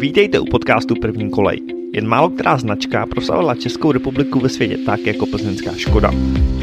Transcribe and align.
Vítejte 0.00 0.40
u 0.40 0.44
podcastu 0.44 0.94
První 0.94 1.30
kolej. 1.30 1.60
Jen 1.94 2.08
málo 2.08 2.30
která 2.30 2.58
značka 2.58 3.06
proslavila 3.06 3.54
Českou 3.54 3.92
republiku 3.92 4.40
ve 4.40 4.48
světě 4.48 4.78
tak 4.86 5.06
jako 5.06 5.26
plzeňská 5.26 5.72
Škoda. 5.76 6.10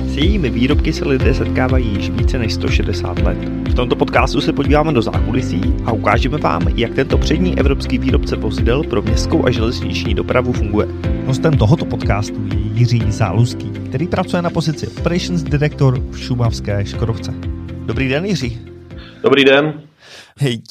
S 0.05 0.17
jejími 0.17 0.49
výrobky 0.49 0.93
se 0.93 1.07
lidé 1.07 1.33
setkávají 1.33 1.87
již 1.95 2.09
více 2.09 2.37
než 2.37 2.53
160 2.53 3.19
let. 3.19 3.37
V 3.69 3.73
tomto 3.73 3.95
podcastu 3.95 4.41
se 4.41 4.53
podíváme 4.53 4.93
do 4.93 5.01
zákulisí 5.01 5.61
a 5.85 5.91
ukážeme 5.91 6.37
vám, 6.37 6.67
jak 6.75 6.93
tento 6.93 7.17
přední 7.17 7.59
evropský 7.59 7.97
výrobce 7.97 8.35
vozidel 8.35 8.83
pro 8.83 9.01
městskou 9.01 9.45
a 9.45 9.51
železniční 9.51 10.13
dopravu 10.13 10.53
funguje. 10.53 10.87
Hostem 11.25 11.57
tohoto 11.57 11.85
podcastu 11.85 12.47
je 12.53 12.59
Jiří 12.73 13.01
Záluský, 13.07 13.69
který 13.89 14.07
pracuje 14.07 14.41
na 14.41 14.49
pozici 14.49 14.87
Operations 14.87 15.43
Director 15.43 15.99
v 16.11 16.19
Šumavské 16.19 16.85
Škodovce. 16.85 17.33
Dobrý 17.85 18.09
den, 18.09 18.25
Jiří. 18.25 18.59
Dobrý 19.23 19.45
den. 19.45 19.84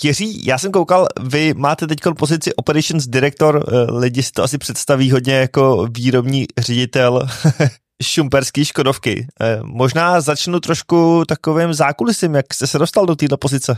Jiří, 0.02 0.46
já 0.46 0.58
jsem 0.58 0.72
koukal, 0.72 1.06
vy 1.20 1.54
máte 1.54 1.86
teď 1.86 1.98
pozici 2.18 2.54
Operations 2.54 3.06
Director, 3.06 3.64
eh, 3.68 3.98
lidi 3.98 4.22
si 4.22 4.32
to 4.32 4.42
asi 4.42 4.58
představí 4.58 5.10
hodně 5.10 5.34
jako 5.34 5.86
výrobní 5.96 6.46
ředitel 6.58 7.26
šumperský 8.02 8.64
Škodovky. 8.64 9.26
Eh, 9.40 9.60
možná 9.62 10.20
začnu 10.20 10.60
trošku 10.60 11.24
takovým 11.28 11.74
zákulisím, 11.74 12.34
jak 12.34 12.54
jste 12.54 12.66
se 12.66 12.78
dostal 12.78 13.06
do 13.06 13.16
této 13.16 13.36
pozice. 13.36 13.76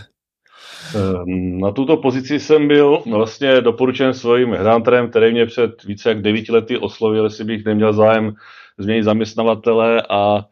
Ehm, 0.95 1.60
na 1.60 1.70
tuto 1.70 1.96
pozici 1.96 2.40
jsem 2.40 2.68
byl 2.68 3.02
vlastně 3.10 3.60
doporučen 3.60 4.14
svým 4.14 4.52
headhunterem, 4.52 5.10
který 5.10 5.32
mě 5.32 5.46
před 5.46 5.84
více 5.84 6.09
jak 6.09 6.23
devíti 6.23 6.52
lety 6.52 6.78
oslovil, 6.78 7.24
jestli 7.24 7.45
bych 7.45 7.64
neměl 7.64 7.92
zájem 7.92 8.34
změnit 8.78 9.02
zaměstnavatele 9.02 10.02
a 10.10 10.45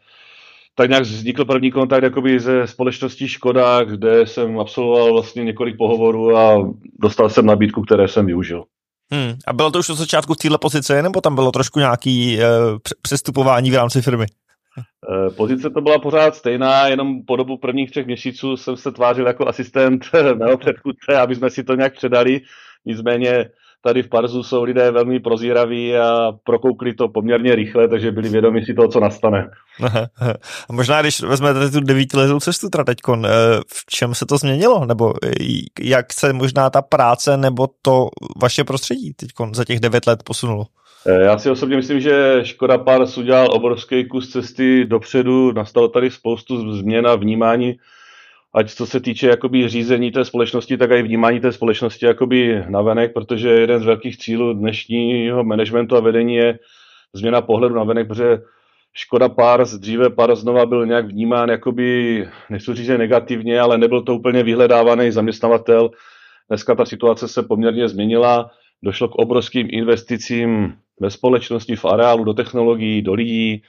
tak 0.75 0.89
nějak 0.89 1.03
vznikl 1.03 1.45
první 1.45 1.71
kontakt 1.71 2.03
jakoby 2.03 2.41
ze 2.41 2.67
společností 2.67 3.29
Škoda, 3.29 3.85
kde 3.85 4.27
jsem 4.27 4.61
absolvoval 4.61 5.13
vlastně 5.13 5.45
několik 5.45 5.77
pohovorů 5.77 6.37
a 6.37 6.73
dostal 7.01 7.31
jsem 7.31 7.47
nabídku, 7.47 7.83
které 7.83 8.09
jsem 8.09 8.27
využil. 8.27 8.65
Hmm. 9.13 9.35
A 9.47 9.53
bylo 9.53 9.71
to 9.71 9.79
už 9.79 9.89
od 9.89 9.95
začátku 9.95 10.35
v 10.35 10.37
této 10.37 10.59
pozici, 10.59 11.03
nebo 11.03 11.21
tam 11.21 11.35
bylo 11.35 11.53
trošku 11.53 11.79
nějaký 11.79 12.41
e, 12.41 12.47
přestupování 13.03 13.71
v 13.71 13.75
rámci 13.75 14.03
firmy? 14.03 14.25
E, 14.25 15.31
pozice 15.31 15.71
to 15.71 15.81
byla 15.81 15.99
pořád 15.99 16.35
stejná, 16.35 16.89
jenom 16.89 17.25
po 17.27 17.37
dobu 17.37 17.59
prvních 17.59 17.91
třech 17.91 18.07
měsíců 18.07 18.57
jsem 18.57 18.77
se 18.77 18.93
tvářil 18.93 19.27
jako 19.27 19.49
asistent 19.49 20.05
mého 20.35 20.59
předchůdce, 20.59 21.19
aby 21.21 21.35
jsme 21.35 21.51
si 21.51 21.65
to 21.65 21.75
nějak 21.75 21.95
předali. 21.95 22.41
Nicméně 22.87 23.51
tady 23.85 24.03
v 24.03 24.09
Parzu 24.09 24.43
jsou 24.43 24.63
lidé 24.63 24.91
velmi 24.91 25.21
prozíraví 25.21 25.97
a 25.97 26.33
prokoukli 26.45 26.95
to 26.95 27.09
poměrně 27.09 27.55
rychle, 27.55 27.89
takže 27.89 28.13
byli 28.13 28.29
vědomi 28.29 28.65
si 28.65 28.75
toho, 28.75 28.89
co 28.89 29.01
nastane. 29.01 29.51
A 30.69 30.73
možná, 30.73 31.03
když 31.03 31.21
vezmete 31.21 31.71
tu 31.71 31.81
devítiletou 31.81 32.41
cestu 32.41 32.69
teda 32.69 32.85
teďkon, 32.85 33.27
eh, 33.27 33.31
v 33.67 33.87
čem 33.87 34.15
se 34.15 34.27
to 34.27 34.39
změnilo? 34.39 34.87
Nebo 34.87 35.15
jak 35.81 36.13
se 36.13 36.33
možná 36.33 36.71
ta 36.71 36.83
práce 36.83 37.37
nebo 37.37 37.69
to 37.83 38.09
vaše 38.43 38.65
prostředí 38.65 39.13
teďkon 39.13 39.55
za 39.55 39.65
těch 39.65 39.81
devět 39.81 40.07
let 40.07 40.23
posunulo? 40.23 40.65
Eh, 41.07 41.25
já 41.25 41.39
si 41.39 41.51
osobně 41.51 41.77
myslím, 41.77 42.01
že 42.01 42.41
Škoda 42.43 42.79
Pars 42.79 43.19
udělal 43.19 43.49
obrovský 43.51 44.09
kus 44.09 44.31
cesty 44.31 44.85
dopředu, 44.85 45.53
nastalo 45.53 45.89
tady 45.89 46.11
spoustu 46.11 46.77
změn 46.77 47.07
a 47.07 47.15
vnímání 47.15 47.77
ať 48.55 48.71
co 48.75 48.87
se 48.87 49.01
týče 49.01 49.29
jakoby 49.29 49.69
řízení 49.69 50.11
té 50.11 50.25
společnosti, 50.25 50.77
tak 50.77 50.91
i 50.91 51.03
vnímání 51.03 51.41
té 51.41 51.53
společnosti 51.53 52.07
jakoby 52.07 52.65
navenek, 52.69 53.13
protože 53.13 53.49
jeden 53.49 53.81
z 53.81 53.85
velkých 53.85 54.19
cílů 54.19 54.53
dnešního 54.53 55.45
managementu 55.45 55.97
a 55.97 56.01
vedení 56.01 56.35
je 56.35 56.59
změna 57.13 57.41
pohledu 57.41 57.75
navenek, 57.75 58.09
protože 58.09 58.39
Škoda 58.93 59.29
Pars, 59.29 59.75
dříve 59.75 60.11
Pars 60.11 60.41
znova 60.41 60.67
byl 60.67 60.87
nějak 60.87 61.07
vnímán 61.07 61.49
jakoby, 61.49 62.29
nechci 62.51 62.75
říct 62.75 62.89
negativně, 62.89 63.61
ale 63.61 63.79
nebyl 63.79 64.03
to 64.03 64.15
úplně 64.15 64.43
vyhledávaný 64.43 65.11
zaměstnavatel. 65.11 65.91
Dneska 66.49 66.75
ta 66.75 66.85
situace 66.85 67.29
se 67.29 67.43
poměrně 67.43 67.89
změnila, 67.89 68.51
došlo 68.83 69.09
k 69.09 69.15
obrovským 69.15 69.69
investicím 69.71 70.75
ve 71.01 71.11
společnosti, 71.11 71.77
v 71.77 71.85
areálu, 71.85 72.25
do 72.25 72.35
technologií, 72.35 73.03
do 73.03 73.15
lidí, 73.15 73.63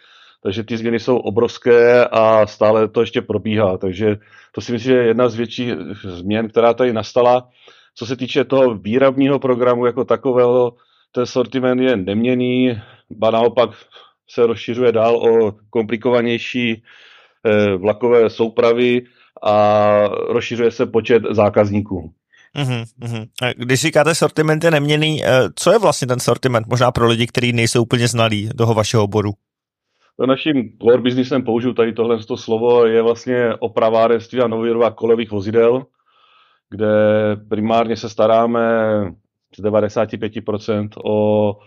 takže 0.46 0.64
ty 0.64 0.78
změny 0.78 1.00
jsou 1.00 1.18
obrovské 1.18 2.06
a 2.06 2.48
stále 2.48 2.88
to 2.88 3.02
ještě 3.02 3.22
probíhá. 3.22 3.78
Takže 3.78 4.18
to 4.52 4.62
si 4.62 4.72
myslím, 4.72 4.94
že 4.94 5.00
je 5.00 5.08
jedna 5.08 5.30
z 5.30 5.36
větších 5.36 5.74
změn, 6.04 6.50
která 6.50 6.74
tady 6.74 6.94
nastala. 6.94 7.50
Co 7.96 8.06
se 8.06 8.16
týče 8.16 8.44
toho 8.44 8.76
výrobního 8.76 9.40
programu 9.40 9.86
jako 9.86 10.06
takového, 10.06 10.74
ten 11.12 11.26
sortiment 11.26 11.82
je 11.82 11.98
neměný, 11.98 12.82
ba 13.10 13.32
naopak 13.32 13.70
se 14.30 14.46
rozšiřuje 14.46 14.92
dál 14.92 15.16
o 15.16 15.56
komplikovanější 15.70 16.84
eh, 17.46 17.78
vlakové 17.78 18.30
soupravy 18.30 19.02
a 19.44 20.08
rozšiřuje 20.08 20.72
se 20.72 20.86
počet 20.86 21.24
zákazníků. 21.32 22.14
Uhum, 22.56 22.84
Když 23.58 23.82
říkáte 23.82 24.16
sortiment 24.16 24.64
je 24.64 24.72
neměný, 24.72 25.26
eh, 25.26 25.50
co 25.56 25.72
je 25.72 25.80
vlastně 25.80 26.08
ten 26.08 26.20
sortiment? 26.20 26.68
Možná 26.68 26.92
pro 26.92 27.08
lidi, 27.08 27.28
kteří 27.28 27.54
nejsou 27.54 27.82
úplně 27.82 28.08
znalí 28.08 28.50
toho 28.58 28.74
vašeho 28.74 29.04
oboru. 29.04 29.32
Naším 30.20 30.78
core 30.82 31.02
businessem 31.02 31.44
použiju 31.44 31.74
tady 31.74 31.94
tohle 31.94 32.18
slovo, 32.36 32.86
je 32.86 33.02
vlastně 33.02 33.56
opravárenství 33.60 34.40
a 34.40 34.48
novýroba 34.48 34.92
kolejových 34.92 35.32
vozidel, 35.32 35.86
kde 36.70 36.88
primárně 37.50 37.96
se 37.96 38.10
staráme 38.10 38.62
z 39.56 39.64
95% 39.64 40.90
o 41.06 41.58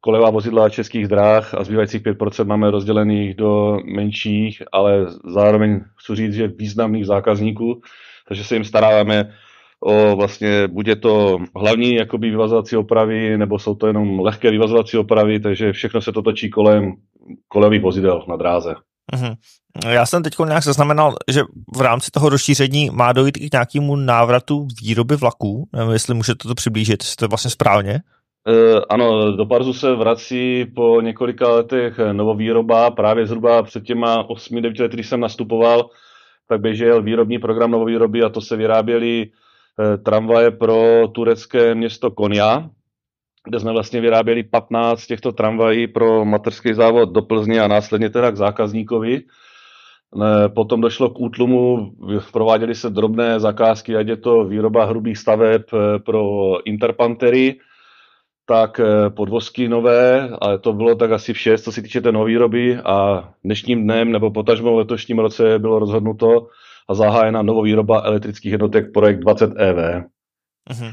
kolejová 0.00 0.30
vozidla 0.30 0.68
českých 0.68 1.08
dráh 1.08 1.54
a 1.54 1.64
zbývajících 1.64 2.02
5% 2.02 2.44
máme 2.44 2.70
rozdělených 2.70 3.34
do 3.34 3.78
menších, 3.84 4.62
ale 4.72 5.06
zároveň 5.24 5.80
chci 5.96 6.16
říct, 6.16 6.34
že 6.34 6.48
významných 6.48 7.06
zákazníků, 7.06 7.80
takže 8.28 8.44
se 8.44 8.54
jim 8.54 8.64
staráme 8.64 9.34
o 9.80 10.16
vlastně, 10.16 10.68
buď 10.68 10.86
je 10.86 10.96
to 10.96 11.38
hlavní 11.56 11.94
jakoby 11.94 12.30
vyvazovací 12.30 12.76
opravy, 12.76 13.38
nebo 13.38 13.58
jsou 13.58 13.74
to 13.74 13.86
jenom 13.86 14.20
lehké 14.20 14.50
vyvazovací 14.50 14.98
opravy, 14.98 15.40
takže 15.40 15.72
všechno 15.72 16.00
se 16.00 16.12
to 16.12 16.22
točí 16.22 16.50
kolem 16.50 16.92
kolejových 17.48 17.82
vozidel 17.82 18.24
na 18.28 18.36
dráze. 18.36 18.74
Uhum. 19.14 19.34
Já 19.88 20.06
jsem 20.06 20.22
teď 20.22 20.34
nějak 20.46 20.62
zaznamenal, 20.62 21.14
že 21.30 21.42
v 21.76 21.80
rámci 21.80 22.10
toho 22.10 22.28
rozšíření 22.28 22.90
má 22.92 23.12
dojít 23.12 23.38
k 23.38 23.52
nějakému 23.52 23.96
návratu 23.96 24.66
výroby 24.82 25.16
vlaků. 25.16 25.68
Nevím, 25.72 25.92
jestli 25.92 26.14
můžete 26.14 26.48
to 26.48 26.54
přiblížit, 26.54 27.02
jestli 27.02 27.16
to 27.16 27.24
je 27.24 27.28
vlastně 27.28 27.50
správně. 27.50 27.92
E, 27.92 28.80
ano, 28.90 29.36
do 29.36 29.46
Parzu 29.46 29.72
se 29.72 29.94
vrací 29.94 30.66
po 30.74 31.00
několika 31.00 31.48
letech 31.48 31.98
novovýroba. 32.12 32.90
Právě 32.90 33.26
zhruba 33.26 33.62
před 33.62 33.84
těma 33.84 34.28
8-9 34.28 34.82
lety, 34.82 34.96
když 34.96 35.08
jsem 35.08 35.20
nastupoval, 35.20 35.90
tak 36.48 36.60
běžel 36.60 37.02
výrobní 37.02 37.38
program 37.38 37.70
novovýroby 37.70 38.22
a 38.22 38.28
to 38.28 38.40
se 38.40 38.56
vyráběly 38.56 39.30
tramvaje 40.04 40.50
pro 40.50 41.08
turecké 41.08 41.74
město 41.74 42.10
Konya, 42.10 42.70
kde 43.48 43.60
jsme 43.60 43.72
vlastně 43.72 44.00
vyráběli 44.00 44.42
15 44.42 45.06
těchto 45.06 45.32
tramvají 45.32 45.86
pro 45.86 46.24
materský 46.24 46.74
závod 46.74 47.12
do 47.12 47.22
Plzně 47.22 47.60
a 47.60 47.68
následně 47.68 48.10
teda 48.10 48.30
k 48.30 48.36
zákazníkovi. 48.36 49.22
Potom 50.54 50.80
došlo 50.80 51.10
k 51.10 51.20
útlumu, 51.20 51.92
prováděly 52.32 52.74
se 52.74 52.90
drobné 52.90 53.40
zakázky, 53.40 53.96
ať 53.96 54.08
je 54.08 54.16
to 54.16 54.44
výroba 54.44 54.84
hrubých 54.84 55.18
staveb 55.18 55.62
eh, 55.72 55.98
pro 55.98 56.22
Interpantery, 56.64 57.58
tak 58.46 58.80
eh, 58.80 59.10
podvozky 59.10 59.68
nové, 59.68 60.30
ale 60.40 60.58
to 60.58 60.72
bylo 60.72 60.94
tak 60.94 61.12
asi 61.12 61.32
vše, 61.32 61.58
co 61.58 61.72
se 61.72 61.82
týče 61.82 62.00
té 62.00 62.12
nové 62.12 62.26
výroby 62.26 62.76
a 62.76 63.28
dnešním 63.44 63.82
dnem 63.82 64.12
nebo 64.12 64.30
potažmo 64.30 64.74
letošním 64.76 65.18
roce 65.18 65.58
bylo 65.58 65.78
rozhodnuto 65.78 66.46
a 66.88 66.94
zahájena 66.94 67.42
novovýroba 67.42 68.02
elektrických 68.04 68.52
jednotek 68.52 68.92
projekt 68.92 69.18
20 69.18 69.50
EV. 69.56 69.76
Uh-huh. 70.70 70.92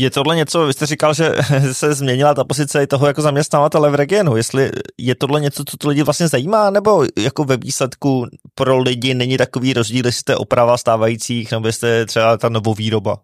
Je 0.00 0.10
tohle 0.10 0.36
něco, 0.36 0.66
vy 0.66 0.72
jste 0.72 0.86
říkal, 0.86 1.14
že 1.14 1.34
se 1.72 1.94
změnila 1.94 2.34
ta 2.34 2.44
pozice 2.44 2.82
i 2.82 2.86
toho 2.86 3.06
jako 3.06 3.22
zaměstnavatele 3.22 3.90
v 3.90 3.94
regionu, 3.94 4.36
jestli 4.36 4.70
je 4.98 5.14
tohle 5.14 5.40
něco, 5.40 5.64
co 5.64 5.76
to 5.76 5.88
lidi 5.88 6.02
vlastně 6.02 6.28
zajímá, 6.28 6.70
nebo 6.70 7.04
jako 7.18 7.44
ve 7.44 7.56
výsledku 7.56 8.26
pro 8.54 8.78
lidi 8.78 9.14
není 9.14 9.36
takový 9.36 9.72
rozdíl, 9.72 10.06
jestli 10.06 10.20
jste 10.20 10.36
oprava 10.36 10.76
stávajících, 10.76 11.52
nebo 11.52 11.66
jestli 11.66 12.06
třeba 12.06 12.36
ta 12.36 12.48
novovýroba? 12.48 13.16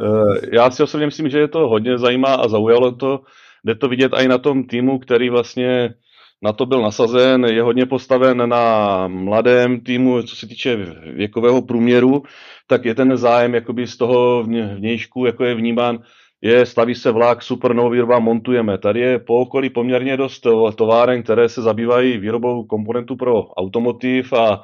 Eh, 0.00 0.46
já 0.52 0.70
si 0.70 0.82
osobně 0.82 1.06
myslím, 1.06 1.28
že 1.28 1.38
je 1.38 1.48
to 1.48 1.58
hodně 1.58 1.98
zajímá 1.98 2.34
a 2.34 2.48
zaujalo 2.48 2.92
to. 2.92 3.20
Jde 3.64 3.74
to 3.74 3.88
vidět 3.88 4.12
i 4.14 4.28
na 4.28 4.38
tom 4.38 4.64
týmu, 4.64 4.98
který 4.98 5.30
vlastně 5.30 5.94
na 6.42 6.52
to 6.52 6.66
byl 6.66 6.82
nasazen, 6.82 7.44
je 7.44 7.62
hodně 7.62 7.86
postaven 7.86 8.48
na 8.48 9.08
mladém 9.08 9.80
týmu, 9.80 10.22
co 10.22 10.36
se 10.36 10.46
týče 10.46 10.76
věkového 11.14 11.62
průměru, 11.62 12.22
tak 12.66 12.84
je 12.84 12.94
ten 12.94 13.16
zájem 13.16 13.54
jakoby 13.54 13.86
z 13.86 13.96
toho 13.96 14.42
vnějšku, 14.42 15.26
jako 15.26 15.44
je 15.44 15.54
vnímán, 15.54 15.98
je, 16.42 16.66
staví 16.66 16.94
se 16.94 17.10
vlak, 17.10 17.42
super 17.42 17.74
novou 17.74 17.90
výroba, 17.90 18.18
montujeme. 18.18 18.78
Tady 18.78 19.00
je 19.00 19.18
po 19.18 19.40
okolí 19.40 19.70
poměrně 19.70 20.16
dost 20.16 20.46
továren, 20.76 21.22
které 21.22 21.48
se 21.48 21.62
zabývají 21.62 22.18
výrobou 22.18 22.64
komponentů 22.64 23.16
pro 23.16 23.46
automotiv 23.46 24.32
a 24.32 24.62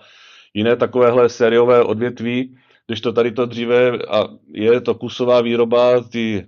jiné 0.55 0.77
takovéhle 0.77 1.29
sériové 1.29 1.83
odvětví, 1.83 2.57
když 2.87 3.01
to 3.01 3.13
tady 3.13 3.33
to 3.33 3.47
dříve 3.47 3.91
a 4.11 4.29
je 4.55 4.81
to 4.81 4.95
kusová 4.95 5.41
výroba, 5.41 6.01
ty 6.01 6.47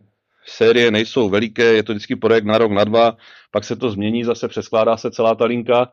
série 0.50 0.90
nejsou 0.90 1.28
veliké, 1.28 1.62
je 1.62 1.82
to 1.82 1.92
vždycky 1.92 2.16
projekt 2.16 2.44
na 2.44 2.58
rok, 2.58 2.72
na 2.72 2.84
dva, 2.84 3.16
pak 3.50 3.64
se 3.64 3.76
to 3.76 3.90
změní, 3.90 4.24
zase 4.24 4.48
přeskládá 4.48 4.96
se 4.96 5.10
celá 5.10 5.34
ta 5.34 5.44
linka 5.44 5.88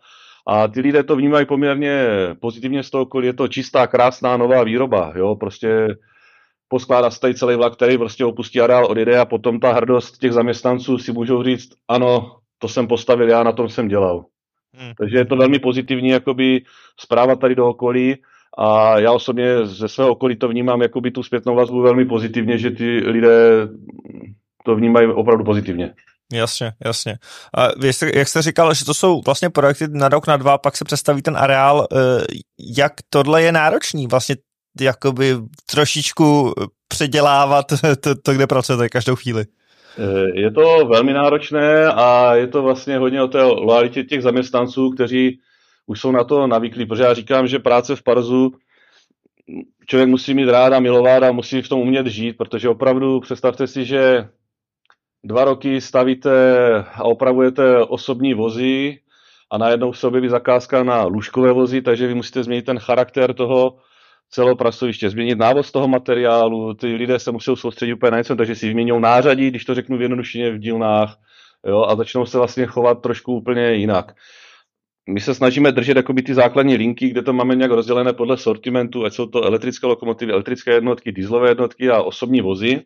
a 0.48 0.68
ty 0.68 0.82
lidé 0.82 1.04
to 1.04 1.16
vnímají 1.16 1.46
poměrně 1.46 2.08
pozitivně 2.42 2.84
z 2.84 2.90
toho 2.90 3.04
okolí, 3.04 3.28
je 3.28 3.34
to 3.34 3.48
čistá, 3.48 3.88
krásná 3.88 4.38
nová 4.38 4.64
výroba, 4.64 5.14
jo, 5.16 5.36
prostě 5.36 5.96
poskládá 6.68 7.10
se 7.12 7.20
tady 7.20 7.36
celý 7.36 7.56
vlak, 7.56 7.74
který 7.74 7.98
prostě 7.98 8.26
opustí 8.26 8.62
areál, 8.62 8.86
odjede 8.86 9.20
a 9.20 9.26
potom 9.26 9.60
ta 9.60 9.74
hrdost 9.74 10.18
těch 10.18 10.34
zaměstnanců 10.34 10.98
si 10.98 11.12
můžou 11.12 11.44
říct, 11.44 11.70
ano, 11.88 12.38
to 12.58 12.68
jsem 12.68 12.88
postavil 12.88 13.30
já, 13.30 13.44
na 13.44 13.52
tom 13.52 13.70
jsem 13.70 13.88
dělal. 13.88 14.26
Hmm. 14.74 14.94
Takže 14.98 15.18
je 15.18 15.26
to 15.26 15.36
velmi 15.36 15.60
pozitivní 15.60 16.10
jakoby 16.10 16.62
zpráva 17.00 17.36
tady 17.36 17.56
do 17.56 17.68
okolí 17.68 18.16
a 18.58 19.00
já 19.00 19.12
osobně 19.12 19.66
ze 19.66 19.88
svého 19.88 20.12
okolí 20.12 20.36
to 20.36 20.48
vnímám 20.48 20.82
jakoby 20.82 21.12
tu 21.12 21.24
zpětnou 21.24 21.56
vazbu 21.56 21.82
velmi 21.82 22.06
pozitivně, 22.06 22.58
že 22.58 22.72
ty 22.72 22.86
lidé 22.86 23.68
to 24.68 24.76
vnímají 24.76 25.08
opravdu 25.08 25.44
pozitivně. 25.44 25.94
Jasně, 26.34 26.72
jasně. 26.86 27.18
A 27.58 27.68
vy 27.80 27.94
jste, 27.94 28.12
jak 28.16 28.28
jste 28.28 28.42
říkal, 28.42 28.74
že 28.74 28.86
to 28.86 28.94
jsou 28.94 29.22
vlastně 29.26 29.50
projekty 29.50 29.86
na 29.88 30.10
rok, 30.10 30.28
na 30.28 30.38
dva, 30.38 30.58
pak 30.58 30.78
se 30.78 30.86
představí 30.86 31.22
ten 31.22 31.38
areál. 31.38 31.88
Eh, 31.92 31.98
jak 32.78 32.94
tohle 33.10 33.44
je 33.44 33.52
náročný 33.52 34.08
vlastně 34.08 34.36
jakoby 34.82 35.36
trošičku 35.72 36.54
předělávat 36.88 37.66
to, 38.02 38.16
to 38.16 38.34
kde 38.34 38.48
pracujete 38.48 38.90
každou 38.90 39.16
chvíli? 39.16 39.46
Eh, 39.98 40.40
je 40.40 40.52
to 40.52 40.86
velmi 40.92 41.14
náročné 41.14 41.88
a 41.88 42.36
je 42.36 42.48
to 42.48 42.62
vlastně 42.62 42.98
hodně 42.98 43.24
o 43.24 43.28
té 43.28 43.44
loajalitě 43.44 44.04
těch 44.04 44.22
zaměstnanců, 44.22 44.90
kteří 44.90 45.40
už 45.86 46.00
jsou 46.00 46.12
na 46.12 46.24
to 46.24 46.48
navyklí, 46.48 46.86
protože 46.86 47.04
já 47.04 47.14
říkám, 47.14 47.48
že 47.48 47.60
práce 47.60 47.96
v 47.96 48.04
Parzu 48.04 48.52
člověk 49.88 50.10
musí 50.10 50.34
mít 50.34 50.50
rád 50.50 50.74
a 50.74 50.80
milovat 50.80 51.24
a 51.24 51.32
musí 51.32 51.62
v 51.62 51.70
tom 51.70 51.80
umět 51.80 52.08
žít, 52.08 52.38
protože 52.38 52.70
opravdu 52.70 53.20
představte 53.20 53.68
si, 53.68 53.86
že 53.86 54.28
dva 55.28 55.46
roky 55.46 55.82
stavíte 55.82 56.32
a 56.94 57.04
opravujete 57.04 57.84
osobní 57.84 58.34
vozy 58.34 59.00
a 59.52 59.58
najednou 59.58 59.94
se 59.94 60.08
objeví 60.08 60.30
zakázka 60.30 60.84
na 60.84 61.04
lůžkové 61.04 61.52
vozy, 61.52 61.82
takže 61.82 62.08
vy 62.08 62.14
musíte 62.14 62.44
změnit 62.44 62.66
ten 62.66 62.80
charakter 62.80 63.34
toho 63.34 63.78
celého 64.30 64.56
pracoviště, 64.56 65.10
změnit 65.10 65.38
návoz 65.38 65.72
toho 65.72 65.88
materiálu, 65.88 66.74
ty 66.74 66.88
lidé 66.96 67.20
se 67.20 67.32
musí 67.32 67.52
soustředit 67.56 67.94
úplně 67.94 68.12
na 68.12 68.18
něco, 68.18 68.36
takže 68.36 68.56
si 68.56 68.68
vyměňují 68.68 69.02
nářadí, 69.02 69.48
když 69.48 69.66
to 69.66 69.76
řeknu 69.76 69.98
v 69.98 70.02
jednodušině 70.02 70.52
v 70.52 70.60
dílnách, 70.60 71.18
jo, 71.68 71.86
a 71.88 71.96
začnou 71.96 72.26
se 72.26 72.38
vlastně 72.38 72.66
chovat 72.66 73.02
trošku 73.02 73.34
úplně 73.34 73.74
jinak. 73.74 74.16
My 75.10 75.20
se 75.20 75.36
snažíme 75.36 75.72
držet 75.72 75.98
jakoby 75.98 76.22
ty 76.22 76.34
základní 76.34 76.76
linky, 76.76 77.10
kde 77.10 77.22
to 77.22 77.34
máme 77.34 77.56
nějak 77.56 77.72
rozdělené 77.72 78.14
podle 78.14 78.38
sortimentu, 78.38 79.06
ať 79.06 79.14
jsou 79.14 79.26
to 79.26 79.44
elektrické 79.44 79.88
lokomotivy, 79.88 80.32
elektrické 80.32 80.72
jednotky, 80.72 81.12
dieselové 81.12 81.50
jednotky 81.50 81.90
a 81.90 82.02
osobní 82.02 82.42
vozy, 82.42 82.82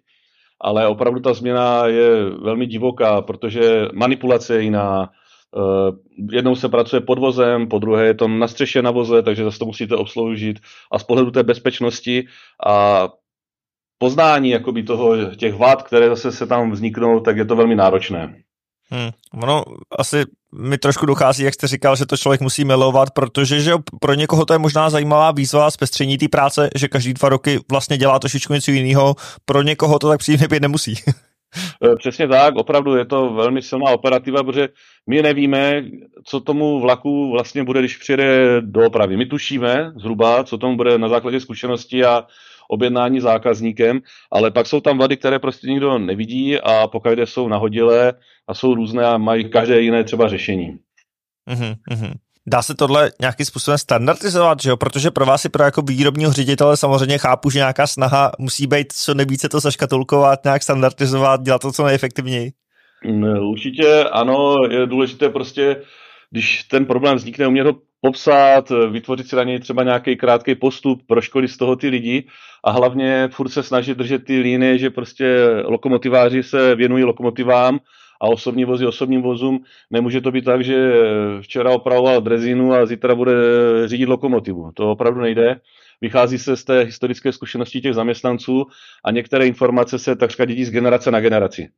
ale 0.62 0.88
opravdu 0.88 1.20
ta 1.20 1.34
změna 1.34 1.88
je 1.88 2.30
velmi 2.30 2.68
divoká, 2.68 3.22
protože 3.22 3.88
manipulace 3.94 4.56
je 4.56 4.62
jiná, 4.62 5.10
Uh, 5.56 5.96
jednou 6.32 6.56
se 6.56 6.70
pracuje 6.70 7.02
pod 7.02 7.20
vozem, 7.20 7.68
po 7.68 7.80
druhé 7.80 8.06
je 8.06 8.14
to 8.14 8.28
na 8.28 8.48
střeše 8.48 8.82
na 8.82 8.92
voze, 8.92 9.24
takže 9.24 9.44
zase 9.44 9.60
to 9.60 9.66
musíte 9.66 9.96
obsloužit. 9.96 10.60
A 10.92 11.00
z 11.00 11.04
pohledu 11.04 11.32
té 11.32 11.44
bezpečnosti 11.44 12.28
a 12.66 13.08
poznání 13.98 14.50
jakoby 14.50 14.84
toho, 14.84 15.36
těch 15.36 15.54
vád, 15.54 15.84
které 15.84 16.10
zase 16.10 16.32
se 16.32 16.48
tam 16.48 16.72
vzniknou, 16.72 17.20
tak 17.20 17.38
je 17.38 17.46
to 17.46 17.56
velmi 17.56 17.76
náročné. 17.76 18.44
Hmm. 18.92 19.10
Ono 19.44 19.64
asi 19.98 20.26
mi 20.56 20.78
trošku 20.78 21.06
dochází, 21.06 21.44
jak 21.44 21.54
jste 21.54 21.68
říkal, 21.68 21.96
že 21.96 22.06
to 22.06 22.18
člověk 22.18 22.42
musí 22.42 22.66
milovat, 22.66 23.12
protože 23.12 23.62
že 23.62 23.74
pro 24.02 24.14
někoho 24.14 24.46
to 24.46 24.54
je 24.54 24.60
možná 24.60 24.90
zajímavá 24.90 25.32
výzva 25.32 25.72
zpestření 25.72 26.18
té 26.18 26.28
práce, 26.28 26.70
že 26.76 26.88
každý 26.88 27.14
dva 27.14 27.30
roky 27.30 27.60
vlastně 27.72 27.98
dělá 27.98 28.20
trošičku 28.20 28.54
něco 28.54 28.72
jiného, 28.72 29.16
pro 29.46 29.62
někoho 29.62 30.00
to 30.00 30.10
tak 30.10 30.20
přímě 30.20 30.48
být 30.48 30.62
nemusí. 30.62 30.94
E, 31.84 31.96
přesně 31.96 32.28
tak, 32.28 32.56
opravdu 32.56 32.96
je 32.96 33.06
to 33.06 33.34
velmi 33.34 33.62
silná 33.62 33.92
operativa, 33.92 34.44
protože 34.44 34.70
my 35.10 35.22
nevíme, 35.22 35.84
co 36.24 36.40
tomu 36.40 36.80
vlaku 36.80 37.32
vlastně 37.32 37.64
bude, 37.64 37.80
když 37.80 37.98
přijede 37.98 38.62
do 38.62 38.88
opravy. 38.88 39.18
My 39.18 39.26
tušíme 39.26 39.92
zhruba, 39.96 40.44
co 40.44 40.58
tomu 40.58 40.78
bude 40.78 40.98
na 40.98 41.10
základě 41.10 41.40
zkušenosti 41.40 42.06
a 42.06 42.24
objednání 42.72 43.20
zákazníkem, 43.20 44.00
ale 44.32 44.52
pak 44.52 44.68
jsou 44.68 44.82
tam 44.82 44.98
vady, 44.98 45.18
které 45.18 45.40
prostě 45.40 45.68
nikdo 45.68 46.00
nevidí 46.00 46.60
a 46.60 46.88
pokud 46.88 47.20
jsou 47.26 47.48
nahodilé 47.48 48.14
a 48.52 48.54
jsou 48.54 48.76
různé 48.76 49.06
a 49.06 49.18
mají 49.18 49.50
každé 49.50 49.82
jiné 49.82 50.04
třeba 50.04 50.28
řešení. 50.28 50.78
Mm-hmm. 51.50 52.14
Dá 52.48 52.62
se 52.62 52.76
tohle 52.76 53.12
nějakým 53.22 53.46
způsobem 53.46 53.78
standardizovat, 53.78 54.62
že 54.62 54.70
jo? 54.70 54.78
Protože 54.78 55.12
pro 55.12 55.26
vás 55.26 55.46
i 55.46 55.50
pro 55.50 55.64
jako 55.64 55.82
výrobního 55.82 56.34
ředitele 56.34 56.78
samozřejmě 56.78 57.18
chápu, 57.18 57.50
že 57.50 57.60
nějaká 57.60 57.88
snaha 57.88 58.32
musí 58.40 58.68
být 58.68 58.94
co 58.94 59.14
nejvíce 59.14 59.50
to 59.50 59.60
zaškatulkovat, 59.60 60.44
nějak 60.44 60.64
standardizovat, 60.64 61.42
dělat 61.42 61.62
to 61.62 61.72
co 61.72 61.86
nejefektivněji. 61.86 62.52
Mm, 63.06 63.24
určitě 63.24 64.04
ano, 64.04 64.56
je 64.70 64.86
důležité 64.86 65.30
prostě, 65.30 65.82
když 66.32 66.64
ten 66.64 66.86
problém 66.86 67.16
vznikne, 67.16 67.48
umět 67.48 67.64
ho 67.64 67.74
popsat, 68.02 68.72
vytvořit 68.92 69.28
si 69.28 69.36
na 69.36 69.44
něj 69.44 69.60
třeba 69.60 69.84
nějaký 69.84 70.16
krátký 70.16 70.56
postup, 70.56 71.02
pro 71.08 71.22
školy 71.22 71.48
z 71.48 71.58
toho 71.58 71.76
ty 71.76 71.90
lidi 71.90 72.28
a 72.64 72.72
hlavně 72.72 73.30
furt 73.32 73.50
se 73.50 73.64
snažit 73.64 73.98
držet 73.98 74.26
ty 74.26 74.40
línie, 74.40 74.78
že 74.78 74.90
prostě 74.90 75.48
lokomotiváři 75.66 76.44
se 76.44 76.76
věnují 76.76 77.04
lokomotivám 77.04 77.80
a 78.22 78.28
osobní 78.28 78.66
vozy 78.66 78.86
osobním 78.86 79.22
vozům. 79.22 79.64
Nemůže 79.92 80.22
to 80.22 80.32
být 80.32 80.46
tak, 80.46 80.64
že 80.64 80.94
včera 81.42 81.72
opravoval 81.72 82.22
drezinu 82.22 82.74
a 82.74 82.86
zítra 82.86 83.16
bude 83.16 83.34
řídit 83.86 84.06
lokomotivu. 84.06 84.72
To 84.74 84.92
opravdu 84.92 85.22
nejde. 85.22 85.60
Vychází 86.02 86.38
se 86.38 86.58
z 86.58 86.64
té 86.64 86.82
historické 86.82 87.32
zkušenosti 87.32 87.82
těch 87.82 87.94
zaměstnanců 87.94 88.66
a 89.06 89.12
některé 89.12 89.48
informace 89.48 90.00
se 90.00 90.16
takřka 90.16 90.46
dědí 90.46 90.66
z 90.66 90.72
generace 90.72 91.12
na 91.12 91.20
generaci. 91.20 91.70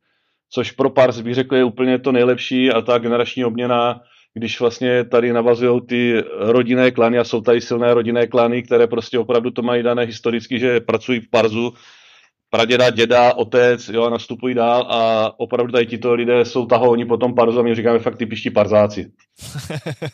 Což 0.49 0.71
pro 0.71 0.89
pár 0.89 1.21
bych 1.21 1.35
řekl 1.35 1.55
je 1.55 1.63
úplně 1.63 1.99
to 1.99 2.11
nejlepší 2.11 2.71
a 2.71 2.81
ta 2.81 2.97
generační 2.97 3.45
obměna 3.45 4.01
když 4.33 4.59
vlastně 4.59 5.03
tady 5.03 5.33
navazují 5.33 5.81
ty 5.81 6.23
rodinné 6.39 6.91
klany 6.91 7.19
a 7.19 7.23
jsou 7.23 7.41
tady 7.41 7.61
silné 7.61 7.93
rodinné 7.93 8.27
klany, 8.27 8.63
které 8.63 8.87
prostě 8.87 9.19
opravdu 9.19 9.51
to 9.51 9.61
mají 9.61 9.83
dané 9.83 10.03
historicky, 10.03 10.59
že 10.59 10.79
pracují 10.79 11.19
v 11.19 11.29
Parzu, 11.29 11.73
praděda, 12.53 12.89
děda, 12.89 13.33
otec, 13.33 13.89
jo, 13.89 14.09
nastupují 14.09 14.55
dál 14.55 14.85
a 14.89 15.31
opravdu 15.39 15.71
tady 15.71 15.85
tito 15.85 16.13
lidé 16.13 16.45
jsou 16.45 16.65
tahouni 16.65 17.05
potom 17.05 17.35
parzu 17.35 17.59
a 17.59 17.63
my 17.63 17.75
říkáme 17.75 17.99
fakt 17.99 18.17
typiští 18.17 18.49
parzáci. 18.49 19.11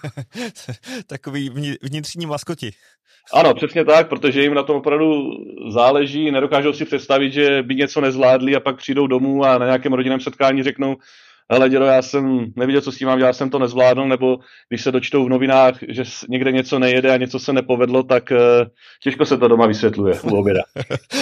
Takový 1.08 1.50
vnitřní 1.84 2.26
maskoti. 2.26 2.72
Ano, 3.34 3.54
přesně 3.54 3.86
tak, 3.86 4.10
protože 4.10 4.42
jim 4.42 4.54
na 4.54 4.64
tom 4.64 4.76
opravdu 4.76 5.32
záleží, 5.70 6.32
nedokážou 6.32 6.74
si 6.74 6.86
představit, 6.86 7.34
že 7.34 7.64
by 7.64 7.76
něco 7.76 8.02
nezvládli 8.02 8.56
a 8.56 8.60
pak 8.60 8.78
přijdou 8.78 9.08
domů 9.08 9.44
a 9.44 9.58
na 9.58 9.66
nějakém 9.66 9.94
rodinném 9.94 10.20
setkání 10.20 10.64
řeknou, 10.64 10.96
hele 11.52 11.70
dědo, 11.70 11.86
já 11.86 12.02
jsem 12.02 12.46
neviděl, 12.56 12.82
co 12.82 12.92
s 12.92 12.98
tím 12.98 13.08
mám 13.08 13.20
dělat, 13.20 13.34
jsem 13.34 13.50
to 13.50 13.60
nezvládl, 13.60 14.08
nebo 14.08 14.40
když 14.70 14.82
se 14.82 14.92
dočtou 14.92 15.26
v 15.26 15.30
novinách, 15.30 15.76
že 15.90 16.04
někde 16.30 16.52
něco 16.52 16.80
nejede 16.80 17.12
a 17.14 17.18
něco 17.18 17.40
se 17.40 17.54
nepovedlo, 17.54 18.04
tak 18.04 18.32
uh, 18.32 18.38
těžko 19.04 19.26
se 19.26 19.38
to 19.38 19.48
doma 19.48 19.68
vysvětluje 19.68 20.20
u 20.22 20.36
oběda. 20.36 20.62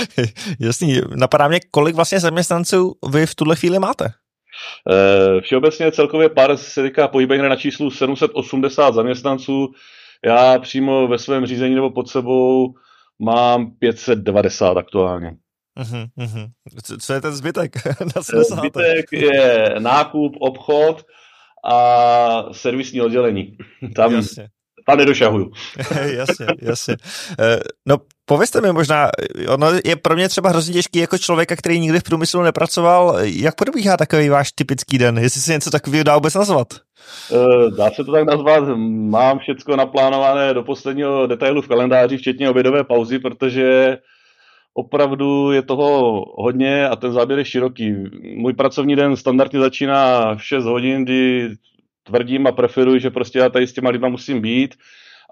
Jasný, 0.60 1.02
napadá 1.16 1.48
mě, 1.48 1.60
kolik 1.72 1.96
vlastně 1.96 2.20
zaměstnanců 2.20 2.96
vy 3.10 3.26
v 3.26 3.36
tuhle 3.36 3.56
chvíli 3.56 3.80
máte? 3.80 4.06
Uh, 4.06 5.42
všeobecně 5.42 5.92
celkově 5.92 6.30
pár 6.30 6.58
se 6.58 6.84
týká 6.84 7.08
pohybuje 7.08 7.50
na 7.50 7.56
číslu 7.56 7.92
780 7.92 8.94
zaměstnanců. 8.94 9.68
Já 10.26 10.60
přímo 10.60 11.08
ve 11.08 11.18
svém 11.18 11.46
řízení 11.46 11.76
nebo 11.76 11.92
pod 11.92 12.10
sebou 12.10 12.74
mám 13.20 13.72
590 13.80 14.78
aktuálně. 14.78 15.36
Uh-huh, 15.78 16.08
uh-huh. 16.20 16.48
Co 17.02 17.14
je 17.14 17.22
ten 17.22 17.36
zbytek? 17.36 17.72
Zbytek 18.50 19.12
je 19.12 19.76
nákup, 19.80 20.34
obchod 20.40 21.06
a 21.66 22.44
servisní 22.52 23.02
oddělení. 23.02 23.58
Tam, 23.96 24.14
Jasně. 24.14 24.48
tam 24.88 24.98
nedošahuju. 24.98 25.52
jasně, 26.06 26.46
jasně. 26.62 26.96
Eh, 27.40 27.60
no, 27.86 27.98
povězte 28.26 28.62
mi 28.62 28.74
možná, 28.74 29.10
ono 29.48 29.68
je 29.86 29.96
pro 29.96 30.16
mě 30.16 30.30
třeba 30.30 30.50
hrozně 30.50 30.74
těžký 30.74 31.00
jako 31.00 31.18
člověka, 31.18 31.56
který 31.56 31.80
nikdy 31.80 32.00
v 32.00 32.04
průmyslu 32.04 32.42
nepracoval, 32.42 33.18
jak 33.22 33.56
probíhá 33.56 33.98
takový 33.98 34.30
váš 34.30 34.52
typický 34.52 34.98
den, 34.98 35.18
jestli 35.18 35.42
si 35.42 35.52
něco 35.52 35.72
takového 35.72 36.04
dá 36.04 36.16
vůbec 36.16 36.34
nazvat? 36.34 36.68
Eh, 37.32 37.72
dá 37.78 37.90
se 37.92 38.04
to 38.04 38.12
tak 38.12 38.26
nazvat, 38.26 38.64
mám 39.10 39.40
všechno 39.40 39.76
naplánované 39.76 40.54
do 40.54 40.64
posledního 40.64 41.28
detailu 41.28 41.62
v 41.62 41.68
kalendáři, 41.68 42.18
včetně 42.18 42.50
obědové 42.50 42.84
pauzy, 42.84 43.20
protože 43.20 43.98
opravdu 44.78 45.52
je 45.52 45.62
toho 45.62 46.24
hodně 46.38 46.88
a 46.88 46.96
ten 46.96 47.14
záběr 47.14 47.40
je 47.40 47.46
široký. 47.46 47.94
Můj 48.36 48.54
pracovní 48.54 48.96
den 48.96 49.16
standardně 49.16 49.60
začíná 49.60 50.36
v 50.36 50.44
6 50.44 50.66
hodin, 50.66 51.04
kdy 51.04 51.50
tvrdím 52.04 52.48
a 52.48 52.52
preferuji, 52.52 53.00
že 53.00 53.10
prostě 53.10 53.40
já 53.40 53.50
tady 53.50 53.68
s 53.68 53.74
těma 53.74 53.90
lidma 53.90 54.10
musím 54.10 54.42
být 54.42 54.76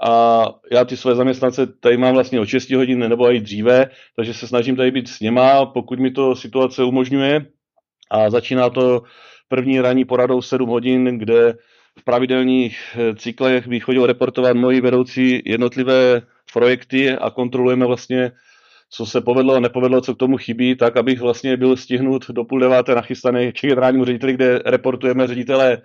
a 0.02 0.46
já 0.72 0.86
ty 0.86 0.98
své 0.98 1.16
zaměstnance 1.16 1.68
tady 1.68 1.98
mám 1.98 2.14
vlastně 2.14 2.40
od 2.40 2.46
6 2.46 2.72
hodin 2.72 3.00
nebo 3.00 3.32
i 3.32 3.40
dříve, 3.40 3.90
takže 4.16 4.34
se 4.34 4.48
snažím 4.48 4.76
tady 4.76 4.92
být 4.92 5.08
s 5.08 5.20
něma, 5.20 5.66
pokud 5.66 6.00
mi 6.00 6.12
to 6.12 6.36
situace 6.36 6.84
umožňuje 6.84 7.46
a 8.12 8.30
začíná 8.30 8.70
to 8.70 9.04
první 9.48 9.80
ranní 9.80 10.06
poradou 10.06 10.42
7 10.42 10.70
hodin, 10.70 11.20
kde 11.20 11.54
v 12.00 12.04
pravidelných 12.04 12.98
cyklech 13.18 13.68
bych 13.68 13.84
chodil 13.84 14.06
reportovat 14.06 14.58
moji 14.58 14.82
vedoucí 14.82 15.42
jednotlivé 15.46 16.22
projekty 16.54 17.12
a 17.12 17.30
kontrolujeme 17.30 17.86
vlastně 17.86 18.32
co 18.90 19.06
se 19.06 19.22
povedlo 19.22 19.54
a 19.54 19.60
nepovedlo, 19.60 20.02
co 20.02 20.16
k 20.16 20.18
tomu 20.18 20.38
chybí, 20.38 20.76
tak 20.76 20.98
abych 20.98 21.22
vlastně 21.22 21.58
byl 21.58 21.76
stihnut 21.76 22.30
do 22.30 22.44
půl 22.44 22.60
deváté 22.60 22.96
nachystaný 22.96 23.52
k 23.52 23.62
generálnímu 23.62 24.06
řediteli, 24.06 24.34
kde 24.34 24.62
reportujeme 24.66 25.28
ředitele 25.28 25.82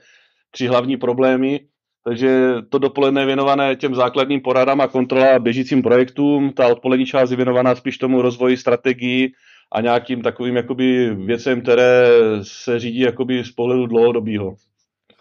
tři 0.50 0.66
hlavní 0.66 0.96
problémy. 0.96 1.60
takže 2.04 2.54
to 2.68 2.78
dopoledne 2.78 3.20
je 3.22 3.26
věnované 3.26 3.76
těm 3.76 3.94
základním 3.94 4.40
poradám 4.40 4.80
a 4.80 4.88
kontrola 4.88 5.38
běžícím 5.38 5.82
projektům, 5.82 6.52
ta 6.52 6.68
odpolední 6.68 7.06
část 7.06 7.30
je 7.30 7.36
věnovaná 7.36 7.74
spíš 7.74 7.98
tomu 7.98 8.22
rozvoji 8.22 8.56
strategii 8.56 9.32
a 9.72 9.80
nějakým 9.80 10.22
takovým 10.22 10.56
jakoby 10.56 11.14
věcem, 11.14 11.60
které 11.60 12.08
se 12.42 12.78
řídí 12.78 13.00
jakoby 13.00 13.44
z 13.44 13.52
pohledu 13.52 13.86
dlouhodobého. 13.86 14.56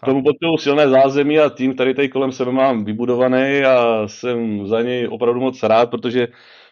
K 0.02 0.06
tomu 0.06 0.22
potřebuji 0.22 0.58
silné 0.58 0.88
zázemí 0.88 1.38
a 1.38 1.50
tým, 1.50 1.74
který 1.74 1.94
tady 1.94 2.08
kolem 2.08 2.32
sebe 2.32 2.52
mám 2.52 2.84
vybudovaný 2.84 3.60
a 3.64 4.02
jsem 4.08 4.66
za 4.66 4.82
něj 4.82 5.08
opravdu 5.10 5.40
moc 5.40 5.62
rád, 5.62 5.90
protože 5.90 6.28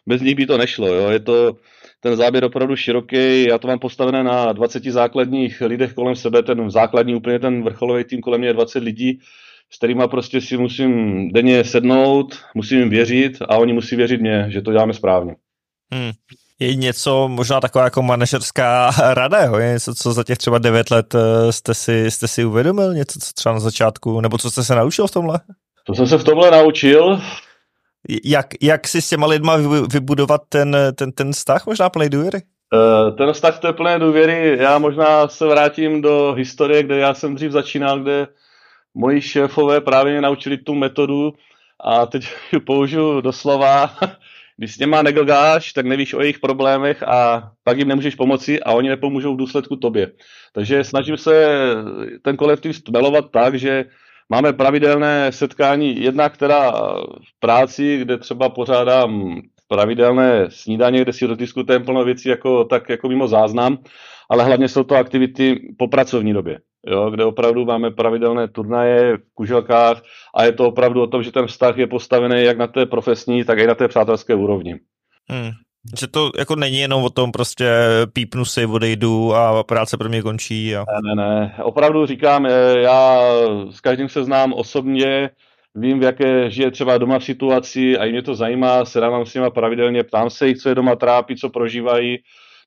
bez 0.08 0.22
nich 0.22 0.34
by 0.34 0.46
to 0.46 0.58
nešlo. 0.58 0.86
Jo. 0.86 1.10
Je 1.10 1.20
to 1.20 1.56
ten 2.00 2.16
záběr 2.16 2.44
opravdu 2.44 2.76
široký, 2.76 3.44
já 3.48 3.58
to 3.58 3.68
mám 3.68 3.78
postavené 3.78 4.24
na 4.24 4.52
20 4.52 4.84
základních 4.84 5.60
lidech 5.60 5.92
kolem 5.92 6.16
sebe, 6.16 6.42
ten 6.42 6.70
základní 6.70 7.14
úplně 7.14 7.38
ten 7.38 7.62
vrcholový 7.64 8.04
tým 8.04 8.20
kolem 8.20 8.40
mě 8.40 8.48
je 8.48 8.54
20 8.54 8.82
lidí, 8.82 9.18
s 9.70 9.76
kterými 9.76 10.02
prostě 10.10 10.40
si 10.40 10.56
musím 10.56 11.28
denně 11.32 11.64
sednout, 11.64 12.38
musím 12.54 12.78
jim 12.78 12.90
věřit 12.90 13.32
a 13.48 13.56
oni 13.56 13.72
musí 13.72 13.96
věřit 13.96 14.20
mě, 14.20 14.46
že 14.48 14.62
to 14.62 14.72
děláme 14.72 14.94
správně. 14.94 15.34
Hmm. 15.92 16.10
Je 16.60 16.74
něco 16.74 17.28
možná 17.28 17.60
taková 17.60 17.84
jako 17.84 18.02
manažerská 18.02 18.90
rada, 19.14 19.44
jo? 19.44 19.56
je 19.56 19.72
něco, 19.72 19.94
co 19.94 20.12
za 20.12 20.24
těch 20.24 20.38
třeba 20.38 20.58
devět 20.58 20.90
let 20.90 21.14
eh, 21.14 21.52
jste 21.52 21.74
si, 21.74 22.10
jste 22.10 22.28
si 22.28 22.44
uvědomil, 22.44 22.94
něco, 22.94 23.18
co 23.18 23.32
třeba 23.32 23.52
na 23.52 23.60
začátku, 23.60 24.20
nebo 24.20 24.38
co 24.38 24.50
jste 24.50 24.64
se 24.64 24.74
naučil 24.74 25.06
v 25.06 25.10
tomhle? 25.10 25.40
To 25.84 25.94
jsem 25.94 26.06
se 26.06 26.18
v 26.18 26.24
tomhle 26.24 26.50
naučil. 26.50 27.20
Jak, 28.24 28.46
jak 28.62 28.88
si 28.88 29.02
s 29.02 29.08
těma 29.08 29.26
lidma 29.26 29.56
vybudovat 29.92 30.40
ten, 30.48 30.76
ten, 30.94 31.12
ten 31.12 31.32
vztah 31.32 31.66
možná 31.66 31.90
plný 31.90 32.08
důvěry? 32.08 32.42
Uh, 32.74 33.16
ten 33.16 33.32
vztah 33.32 33.58
té 33.58 33.72
plné 33.72 33.98
důvěry, 33.98 34.56
já 34.60 34.78
možná 34.78 35.28
se 35.28 35.46
vrátím 35.46 36.02
do 36.02 36.32
historie, 36.32 36.82
kde 36.82 36.98
já 36.98 37.14
jsem 37.14 37.34
dřív 37.34 37.52
začínal, 37.52 38.00
kde 38.00 38.26
moji 38.94 39.20
šéfové 39.20 39.80
právě 39.80 40.12
mě 40.12 40.20
naučili 40.20 40.56
tu 40.58 40.74
metodu 40.74 41.32
a 41.80 42.06
teď 42.06 42.28
ji 42.52 42.60
použiju 42.60 43.20
doslova. 43.20 43.90
Když 44.56 44.74
s 44.74 44.78
něma 44.78 45.02
neglgáš, 45.02 45.72
tak 45.72 45.86
nevíš 45.86 46.14
o 46.14 46.20
jejich 46.20 46.38
problémech 46.38 47.02
a 47.02 47.50
pak 47.64 47.78
jim 47.78 47.88
nemůžeš 47.88 48.14
pomoci 48.14 48.60
a 48.60 48.72
oni 48.72 48.88
nepomůžou 48.88 49.34
v 49.34 49.38
důsledku 49.38 49.76
tobě. 49.76 50.12
Takže 50.52 50.84
snažím 50.84 51.16
se 51.16 51.48
ten 52.22 52.36
kolektiv 52.36 52.76
stmelovat 52.76 53.30
tak, 53.30 53.54
že 53.54 53.84
máme 54.28 54.52
pravidelné 54.52 55.32
setkání, 55.32 56.02
jedna, 56.02 56.28
která 56.28 56.70
v 57.00 57.40
práci, 57.40 57.99
kde 57.99 58.18
třeba 58.18 58.49
pořádám 58.49 59.40
pravidelné 59.68 60.50
snídaně, 60.50 61.02
kde 61.02 61.12
si 61.12 61.26
rozdiskutujeme 61.26 61.85
plno 61.85 62.04
věcí 62.04 62.28
jako, 62.28 62.64
tak 62.64 62.88
jako 62.88 63.08
mimo 63.08 63.28
záznam, 63.28 63.78
ale 64.30 64.44
hlavně 64.44 64.68
jsou 64.68 64.85
to 64.85 64.94
aktivity 64.94 65.75
po 65.78 65.88
pracovní 65.88 66.32
době 66.32 66.58
jo, 66.87 67.11
kde 67.11 67.25
opravdu 67.25 67.64
máme 67.64 67.90
pravidelné 67.90 68.49
turnaje 68.49 69.16
v 69.16 69.35
kuželkách 69.35 70.02
a 70.35 70.44
je 70.44 70.52
to 70.52 70.68
opravdu 70.68 71.02
o 71.02 71.06
tom, 71.06 71.23
že 71.23 71.32
ten 71.32 71.47
vztah 71.47 71.78
je 71.78 71.87
postavený 71.87 72.42
jak 72.42 72.58
na 72.58 72.66
té 72.66 72.87
profesní, 72.87 73.44
tak 73.44 73.58
i 73.58 73.66
na 73.66 73.75
té 73.75 73.88
přátelské 73.88 74.35
úrovni. 74.35 74.80
Hmm. 75.30 75.50
Že 76.00 76.06
to 76.06 76.30
jako 76.38 76.56
není 76.56 76.78
jenom 76.78 77.02
o 77.02 77.11
tom 77.11 77.32
prostě 77.32 77.70
pípnu 78.12 78.44
si, 78.44 78.66
odejdu 78.66 79.35
a 79.35 79.64
práce 79.64 79.97
pro 79.97 80.08
mě 80.08 80.23
končí. 80.23 80.76
A... 80.76 80.78
Ne, 80.78 81.14
ne, 81.14 81.25
ne. 81.25 81.54
Opravdu 81.62 82.06
říkám, 82.06 82.47
eh, 82.47 82.50
já 82.78 83.20
s 83.70 83.80
každým 83.80 84.08
se 84.08 84.25
znám 84.25 84.52
osobně, 84.52 85.30
vím, 85.75 86.00
v 86.00 86.02
jaké 86.02 86.50
žije 86.50 86.70
třeba 86.70 86.99
doma 86.99 87.18
v 87.18 87.25
situaci 87.25 87.99
a 87.99 88.04
i 88.04 88.12
mě 88.12 88.23
to 88.23 88.35
zajímá, 88.35 88.85
sedávám 88.85 89.26
s 89.26 89.35
nimi 89.35 89.50
pravidelně, 89.50 90.04
ptám 90.04 90.30
se 90.30 90.49
jich, 90.49 90.58
co 90.58 90.68
je 90.68 90.75
doma 90.75 90.97
trápí, 90.97 91.37
co 91.37 91.49
prožívají 91.49 92.18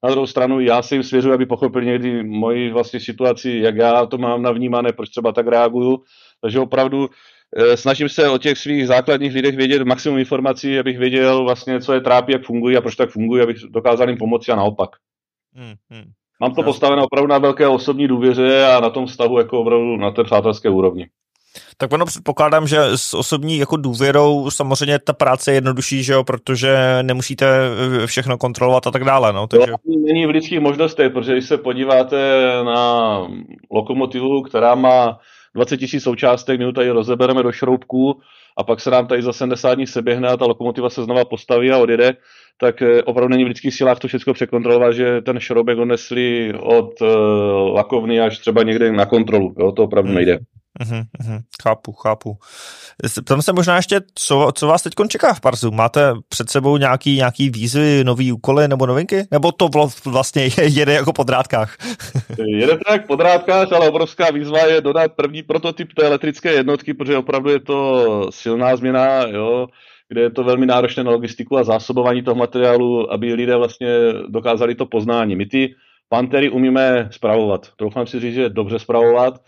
na 0.03 0.09
druhou 0.09 0.27
stranu 0.27 0.59
já 0.59 0.81
se 0.81 0.95
jim 0.95 1.03
svěřuji, 1.03 1.33
aby 1.33 1.45
pochopili 1.45 1.85
někdy 1.85 2.23
moji 2.23 2.71
vlastně 2.71 2.99
situaci, 2.99 3.59
jak 3.63 3.75
já 3.75 4.05
to 4.05 4.17
mám 4.17 4.41
navnímané, 4.41 4.93
proč 4.93 5.09
třeba 5.09 5.31
tak 5.31 5.47
reaguju. 5.47 6.03
Takže 6.41 6.59
opravdu 6.59 7.09
snažím 7.75 8.09
se 8.09 8.29
o 8.29 8.37
těch 8.37 8.57
svých 8.57 8.87
základních 8.87 9.33
lidech 9.33 9.55
vědět 9.55 9.83
maximum 9.83 10.19
informací, 10.19 10.79
abych 10.79 10.97
věděl 10.97 11.43
vlastně, 11.43 11.81
co 11.81 11.93
je 11.93 12.01
trápí, 12.01 12.33
jak 12.33 12.43
fungují 12.43 12.77
a 12.77 12.81
proč 12.81 12.95
tak 12.95 13.09
fungují, 13.09 13.43
abych 13.43 13.57
dokázal 13.69 14.09
jim 14.09 14.17
pomoci 14.17 14.51
a 14.51 14.55
naopak. 14.55 14.89
Hmm, 15.55 15.73
hmm. 15.89 16.11
Mám 16.41 16.55
to 16.55 16.63
postavené 16.63 17.01
opravdu 17.03 17.27
na 17.27 17.37
velké 17.37 17.67
osobní 17.67 18.07
důvěře 18.07 18.65
a 18.65 18.79
na 18.79 18.89
tom 18.89 19.05
vztahu 19.05 19.37
jako 19.37 19.61
opravdu 19.61 19.97
na 19.97 20.11
té 20.11 20.23
přátelské 20.23 20.69
úrovni. 20.69 21.07
Tak 21.77 21.93
ono 21.93 22.05
předpokládám, 22.05 22.67
že 22.67 22.77
s 22.95 23.13
osobní 23.13 23.57
jako 23.57 23.77
důvěrou 23.77 24.49
samozřejmě 24.49 24.99
ta 24.99 25.13
práce 25.13 25.51
je 25.51 25.55
jednodušší, 25.55 26.03
že 26.03 26.13
jo, 26.13 26.23
protože 26.23 26.77
nemusíte 27.01 27.45
eh, 28.03 28.07
všechno 28.07 28.37
kontrolovat 28.37 28.87
a 28.87 28.91
tak 28.91 29.03
dále. 29.03 29.33
No, 29.33 29.47
takže... 29.47 29.67
To 29.67 29.77
není 30.05 30.25
v 30.25 30.29
lidských 30.29 30.59
možnostech, 30.59 31.11
protože 31.11 31.31
když 31.31 31.47
se 31.47 31.57
podíváte 31.57 32.17
na 32.65 33.17
lokomotivu, 33.71 34.41
která 34.41 34.75
má 34.75 35.19
20 35.55 35.77
tisíc 35.77 36.03
součástek, 36.03 36.59
my 36.59 36.73
tady 36.73 36.89
rozebereme 36.89 37.43
do 37.43 37.51
šroubků 37.51 38.21
a 38.57 38.63
pak 38.63 38.79
se 38.79 38.91
nám 38.91 39.07
tady 39.07 39.21
za 39.21 39.33
70 39.33 39.73
dní 39.75 39.87
seběhne 39.87 40.27
a 40.27 40.37
ta 40.37 40.45
lokomotiva 40.45 40.89
se 40.89 41.03
znova 41.03 41.25
postaví 41.25 41.71
a 41.71 41.77
odjede, 41.77 42.13
tak 42.57 42.81
eh, 42.81 43.03
opravdu 43.03 43.31
není 43.31 43.43
v 43.43 43.47
lidských 43.47 43.73
silách 43.73 43.99
to 43.99 44.07
všechno 44.07 44.33
překontrolovat, 44.33 44.93
že 44.93 45.21
ten 45.21 45.39
šroubek 45.39 45.77
odnesli 45.77 46.53
od 46.53 47.01
uh, 47.01 47.07
lakovny 47.73 48.21
až 48.21 48.37
třeba 48.37 48.63
někde 48.63 48.91
na 48.91 49.05
kontrolu. 49.05 49.55
Jo? 49.59 49.71
To 49.71 49.83
opravdu 49.83 50.11
nejde. 50.11 50.39
Uhum, 50.79 51.03
uhum, 51.25 51.39
chápu, 51.63 51.91
chápu. 51.91 52.37
Tam 53.23 53.41
se 53.41 53.53
možná 53.53 53.75
ještě, 53.75 54.01
co, 54.15 54.51
co 54.55 54.67
vás 54.67 54.81
teď 54.81 54.93
čeká 55.07 55.33
v 55.33 55.41
Parzu? 55.41 55.71
Máte 55.71 56.13
před 56.29 56.49
sebou 56.49 56.77
nějaký, 56.77 57.15
nějaký 57.15 57.49
výzvy, 57.49 58.03
nový 58.03 58.31
úkoly 58.31 58.67
nebo 58.67 58.85
novinky? 58.85 59.27
Nebo 59.31 59.51
to 59.51 59.69
vlastně 60.05 60.49
jede 60.57 60.93
jako 60.93 61.13
po 61.13 61.23
drátkách? 61.23 61.77
jede 62.37 62.77
to 62.77 62.91
jak 62.91 63.07
po 63.07 63.15
drátkách, 63.15 63.73
ale 63.73 63.89
obrovská 63.89 64.31
výzva 64.31 64.59
je 64.59 64.81
dodat 64.81 65.11
první 65.11 65.43
prototyp 65.43 65.93
té 65.93 66.03
elektrické 66.03 66.53
jednotky, 66.53 66.93
protože 66.93 67.17
opravdu 67.17 67.49
je 67.49 67.59
to 67.59 68.27
silná 68.29 68.75
změna, 68.75 69.27
jo, 69.27 69.67
kde 70.07 70.21
je 70.21 70.29
to 70.29 70.43
velmi 70.43 70.65
náročné 70.65 71.03
na 71.03 71.11
logistiku 71.11 71.57
a 71.57 71.63
zásobování 71.63 72.23
toho 72.23 72.35
materiálu, 72.35 73.13
aby 73.13 73.33
lidé 73.33 73.55
vlastně 73.55 73.87
dokázali 74.27 74.75
to 74.75 74.85
poznání. 74.85 75.35
My 75.35 75.45
ty 75.45 75.75
pantery 76.09 76.49
umíme 76.49 77.09
spravovat. 77.11 77.67
Troufám 77.77 78.07
si 78.07 78.19
říct, 78.19 78.33
že 78.33 78.49
dobře 78.49 78.79
spravovat 78.79 79.41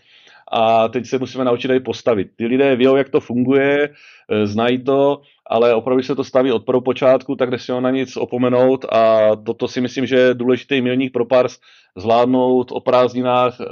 a 0.52 0.88
teď 0.88 1.06
se 1.06 1.18
musíme 1.18 1.44
naučit 1.44 1.70
i 1.70 1.80
postavit. 1.80 2.28
Ty 2.36 2.46
lidé 2.46 2.76
ví, 2.76 2.84
jak 2.84 3.08
to 3.08 3.20
funguje, 3.20 3.88
e, 4.28 4.46
znají 4.46 4.84
to, 4.84 5.20
ale 5.46 5.74
opravdu 5.74 6.02
se 6.02 6.14
to 6.14 6.24
staví 6.24 6.52
od 6.52 6.64
počátku, 6.84 7.36
tak 7.36 7.50
nesmí 7.50 7.80
na 7.80 7.90
nic 7.90 8.16
opomenout 8.16 8.84
a 8.92 9.30
toto 9.36 9.68
si 9.68 9.80
myslím, 9.80 10.06
že 10.06 10.16
je 10.16 10.34
důležitý 10.34 10.80
milník 10.80 11.12
pro 11.12 11.24
Pars 11.24 11.58
zvládnout 11.96 12.72
o 12.72 12.80
prázdninách, 12.80 13.60
e, 13.60 13.64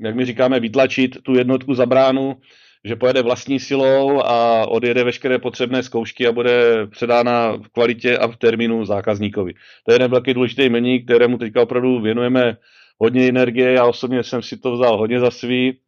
jak 0.00 0.14
my 0.14 0.24
říkáme, 0.24 0.60
vytlačit 0.60 1.22
tu 1.22 1.34
jednotku 1.34 1.74
za 1.74 1.86
bránu, 1.86 2.36
že 2.84 2.96
pojede 2.96 3.22
vlastní 3.22 3.60
silou 3.60 4.20
a 4.24 4.66
odjede 4.68 5.04
veškeré 5.04 5.38
potřebné 5.38 5.82
zkoušky 5.82 6.26
a 6.26 6.32
bude 6.32 6.86
předána 6.86 7.52
v 7.52 7.68
kvalitě 7.68 8.18
a 8.18 8.28
v 8.28 8.36
termínu 8.36 8.84
zákazníkovi. 8.84 9.54
To 9.84 9.92
je 9.92 9.94
jeden 9.94 10.10
velký 10.10 10.34
důležitý 10.34 10.68
milník, 10.68 11.04
kterému 11.04 11.38
teďka 11.38 11.62
opravdu 11.62 12.00
věnujeme 12.00 12.56
hodně 12.98 13.28
energie, 13.28 13.72
já 13.72 13.84
osobně 13.84 14.22
jsem 14.22 14.42
si 14.42 14.56
to 14.56 14.72
vzal 14.72 14.98
hodně 14.98 15.20
za 15.20 15.30
svý. 15.30 15.78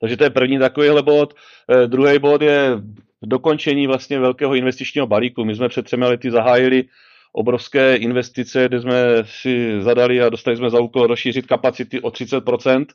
Takže 0.00 0.16
to 0.16 0.24
je 0.24 0.30
první 0.30 0.58
takovýhle 0.58 1.02
bod. 1.02 1.34
E, 1.70 1.86
druhý 1.86 2.18
bod 2.18 2.42
je 2.42 2.70
dokončení 3.22 3.86
vlastně 3.86 4.18
velkého 4.18 4.54
investičního 4.54 5.06
balíku. 5.06 5.44
My 5.44 5.54
jsme 5.54 5.68
před 5.68 5.84
třemi 5.84 6.04
lety 6.04 6.30
zahájili 6.30 6.84
obrovské 7.32 7.96
investice, 7.96 8.68
kde 8.68 8.80
jsme 8.80 9.02
si 9.24 9.82
zadali 9.82 10.22
a 10.22 10.28
dostali 10.28 10.56
jsme 10.56 10.70
za 10.70 10.80
úkol 10.80 11.06
rozšířit 11.06 11.46
kapacity 11.46 12.00
o 12.00 12.08
30% 12.08 12.86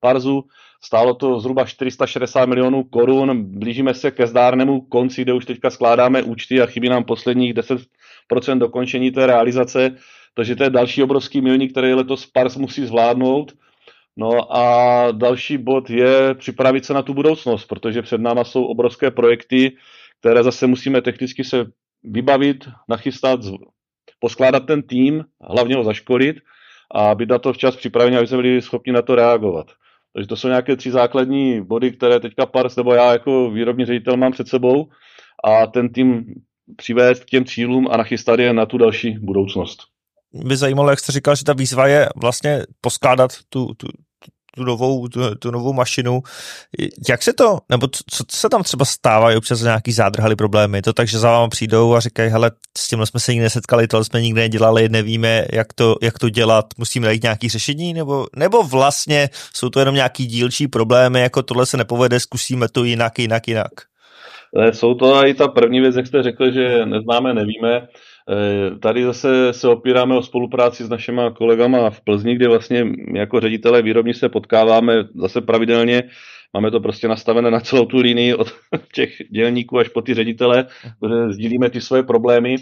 Parzu. 0.00 0.44
Stálo 0.84 1.14
to 1.14 1.40
zhruba 1.40 1.64
460 1.64 2.46
milionů 2.46 2.84
korun. 2.84 3.44
Blížíme 3.58 3.94
se 3.94 4.10
ke 4.10 4.26
zdárnému 4.26 4.80
konci, 4.80 5.22
kde 5.22 5.32
už 5.32 5.44
teďka 5.44 5.70
skládáme 5.70 6.22
účty 6.22 6.60
a 6.60 6.66
chybí 6.66 6.88
nám 6.88 7.04
posledních 7.04 7.54
10% 7.54 8.58
dokončení 8.58 9.10
té 9.10 9.26
realizace. 9.26 9.96
Takže 10.34 10.56
to 10.56 10.64
je 10.64 10.70
další 10.70 11.02
obrovský 11.02 11.40
milník, 11.40 11.70
který 11.70 11.94
letos 11.94 12.26
Pars 12.26 12.56
musí 12.56 12.86
zvládnout. 12.86 13.52
No 14.16 14.56
a 14.56 15.12
další 15.12 15.58
bod 15.58 15.90
je 15.90 16.34
připravit 16.34 16.84
se 16.84 16.94
na 16.94 17.02
tu 17.02 17.14
budoucnost, 17.14 17.64
protože 17.64 18.02
před 18.02 18.20
náma 18.20 18.44
jsou 18.44 18.64
obrovské 18.64 19.10
projekty, 19.10 19.76
které 20.20 20.42
zase 20.42 20.66
musíme 20.66 21.02
technicky 21.02 21.44
se 21.44 21.66
vybavit, 22.02 22.68
nachystat, 22.88 23.40
poskládat 24.20 24.66
ten 24.66 24.82
tým, 24.82 25.24
hlavně 25.40 25.76
ho 25.76 25.84
zaškolit 25.84 26.36
a 26.94 27.14
být 27.14 27.28
na 27.28 27.38
to 27.38 27.52
včas 27.52 27.76
připraveni, 27.76 28.16
aby 28.16 28.26
jsme 28.26 28.36
byli 28.36 28.62
schopni 28.62 28.92
na 28.92 29.02
to 29.02 29.14
reagovat. 29.14 29.66
Takže 30.12 30.28
to 30.28 30.36
jsou 30.36 30.48
nějaké 30.48 30.76
tři 30.76 30.90
základní 30.90 31.64
body, 31.64 31.92
které 31.92 32.20
teďka 32.20 32.46
Pars 32.46 32.76
nebo 32.76 32.94
já 32.94 33.12
jako 33.12 33.50
výrobní 33.50 33.84
ředitel 33.84 34.16
mám 34.16 34.32
před 34.32 34.48
sebou 34.48 34.88
a 35.44 35.66
ten 35.66 35.92
tým 35.92 36.24
přivést 36.76 37.24
k 37.24 37.28
těm 37.28 37.44
cílům 37.44 37.88
a 37.90 37.96
nachystat 37.96 38.40
je 38.40 38.52
na 38.52 38.66
tu 38.66 38.78
další 38.78 39.18
budoucnost 39.18 39.91
by 40.34 40.56
zajímalo, 40.56 40.90
jak 40.90 41.00
jste 41.00 41.12
říkal, 41.12 41.36
že 41.36 41.44
ta 41.44 41.52
výzva 41.52 41.86
je 41.86 42.08
vlastně 42.16 42.62
poskládat 42.80 43.32
tu, 43.48 43.74
tu, 43.74 43.88
tu 44.54 44.64
novou, 44.64 45.08
tu, 45.08 45.34
tu 45.34 45.50
novou 45.50 45.72
mašinu. 45.72 46.22
Jak 47.08 47.22
se 47.22 47.32
to, 47.32 47.58
nebo 47.68 47.88
co, 47.88 48.24
co 48.28 48.36
se 48.36 48.48
tam 48.48 48.62
třeba 48.62 48.84
stává, 48.84 49.36
občas 49.36 49.62
nějaký 49.62 49.92
zádrhaly 49.92 50.36
problémy? 50.36 50.78
Je 50.78 50.82
to 50.82 50.92
tak, 50.92 51.08
že 51.08 51.18
za 51.18 51.30
váma 51.30 51.48
přijdou 51.48 51.94
a 51.94 52.00
říkají, 52.00 52.30
hele, 52.30 52.50
s 52.78 52.88
tímhle 52.88 53.06
jsme 53.06 53.20
se 53.20 53.32
nikdy 53.32 53.42
nesetkali, 53.42 53.88
tohle 53.88 54.04
jsme 54.04 54.20
nikdy 54.20 54.40
nedělali, 54.40 54.88
nevíme, 54.88 55.44
jak 55.52 55.72
to, 55.72 55.96
jak 56.02 56.18
to 56.18 56.28
dělat, 56.28 56.64
musíme 56.78 57.06
najít 57.06 57.22
nějaký 57.22 57.48
řešení, 57.48 57.94
nebo, 57.94 58.26
nebo 58.36 58.62
vlastně 58.62 59.28
jsou 59.54 59.68
to 59.68 59.78
jenom 59.78 59.94
nějaký 59.94 60.26
dílčí 60.26 60.68
problémy, 60.68 61.20
jako 61.20 61.42
tohle 61.42 61.66
se 61.66 61.76
nepovede, 61.76 62.20
zkusíme 62.20 62.68
to 62.68 62.84
jinak, 62.84 63.18
jinak, 63.18 63.48
jinak. 63.48 63.72
Jsou 64.72 64.94
to 64.94 65.26
i 65.26 65.34
ta 65.34 65.48
první 65.48 65.80
věc, 65.80 65.96
jak 65.96 66.06
jste 66.06 66.22
řekl, 66.22 66.52
že 66.52 66.86
neznáme, 66.86 67.34
nevíme. 67.34 67.86
Eh, 68.30 68.78
tady 68.78 69.04
zase 69.04 69.52
se 69.52 69.68
opíráme 69.68 70.16
o 70.16 70.22
spolupráci 70.22 70.84
s 70.84 70.88
našimi 70.88 71.22
kolegama 71.34 71.90
v 71.90 72.00
Plzni, 72.00 72.36
kde 72.36 72.48
vlastně 72.48 72.86
jako 73.14 73.40
ředitelé 73.40 73.82
výrobní 73.82 74.14
se 74.14 74.28
potkáváme 74.28 75.04
zase 75.14 75.40
pravidelně. 75.40 76.02
Máme 76.54 76.70
to 76.70 76.80
prostě 76.80 77.08
nastavené 77.08 77.50
na 77.50 77.60
celou 77.60 77.84
tu 77.84 77.96
linii 77.96 78.34
od 78.34 78.48
těch 78.94 79.10
dělníků 79.30 79.78
až 79.78 79.88
po 79.88 80.02
ty 80.02 80.14
ředitele, 80.14 80.66
kde 81.00 81.32
sdílíme 81.32 81.70
ty 81.70 81.80
svoje 81.80 82.02
problémy. 82.02 82.56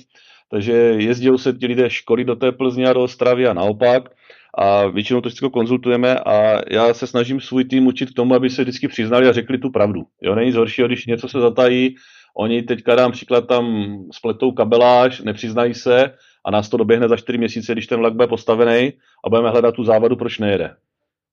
Takže 0.50 0.72
jezdí 0.98 1.28
se 1.36 1.52
ti 1.52 1.66
lidé 1.66 1.90
školy 1.90 2.24
do 2.24 2.36
té 2.36 2.52
Plzně 2.52 2.88
a 2.88 2.92
do 2.92 3.02
Ostravy 3.02 3.46
a 3.46 3.54
naopak 3.54 4.10
a 4.58 4.86
většinou 4.86 5.20
to 5.20 5.28
vždycky 5.28 5.50
konzultujeme 5.52 6.18
a 6.18 6.60
já 6.70 6.94
se 6.94 7.06
snažím 7.06 7.40
svůj 7.40 7.64
tým 7.64 7.86
učit 7.86 8.10
k 8.10 8.14
tomu, 8.14 8.34
aby 8.34 8.50
se 8.50 8.62
vždycky 8.62 8.88
přiznali 8.88 9.28
a 9.28 9.32
řekli 9.32 9.58
tu 9.58 9.70
pravdu. 9.70 10.02
Jo, 10.22 10.34
není 10.34 10.52
horšího, 10.52 10.88
když 10.88 11.06
něco 11.06 11.28
se 11.28 11.40
zatají, 11.40 11.94
oni 12.36 12.62
teďka 12.62 12.94
dám 12.94 13.12
příklad 13.12 13.46
tam 13.46 13.94
spletou 14.12 14.52
kabeláž, 14.52 15.20
nepřiznají 15.20 15.74
se 15.74 16.14
a 16.44 16.50
nás 16.50 16.68
to 16.68 16.76
doběhne 16.76 17.08
za 17.08 17.16
4 17.16 17.38
měsíce, 17.38 17.72
když 17.72 17.86
ten 17.86 18.00
vlak 18.00 18.14
bude 18.14 18.28
postavený 18.28 18.92
a 19.24 19.28
budeme 19.28 19.50
hledat 19.50 19.74
tu 19.74 19.84
závadu, 19.84 20.16
proč 20.16 20.38
nejede. 20.38 20.74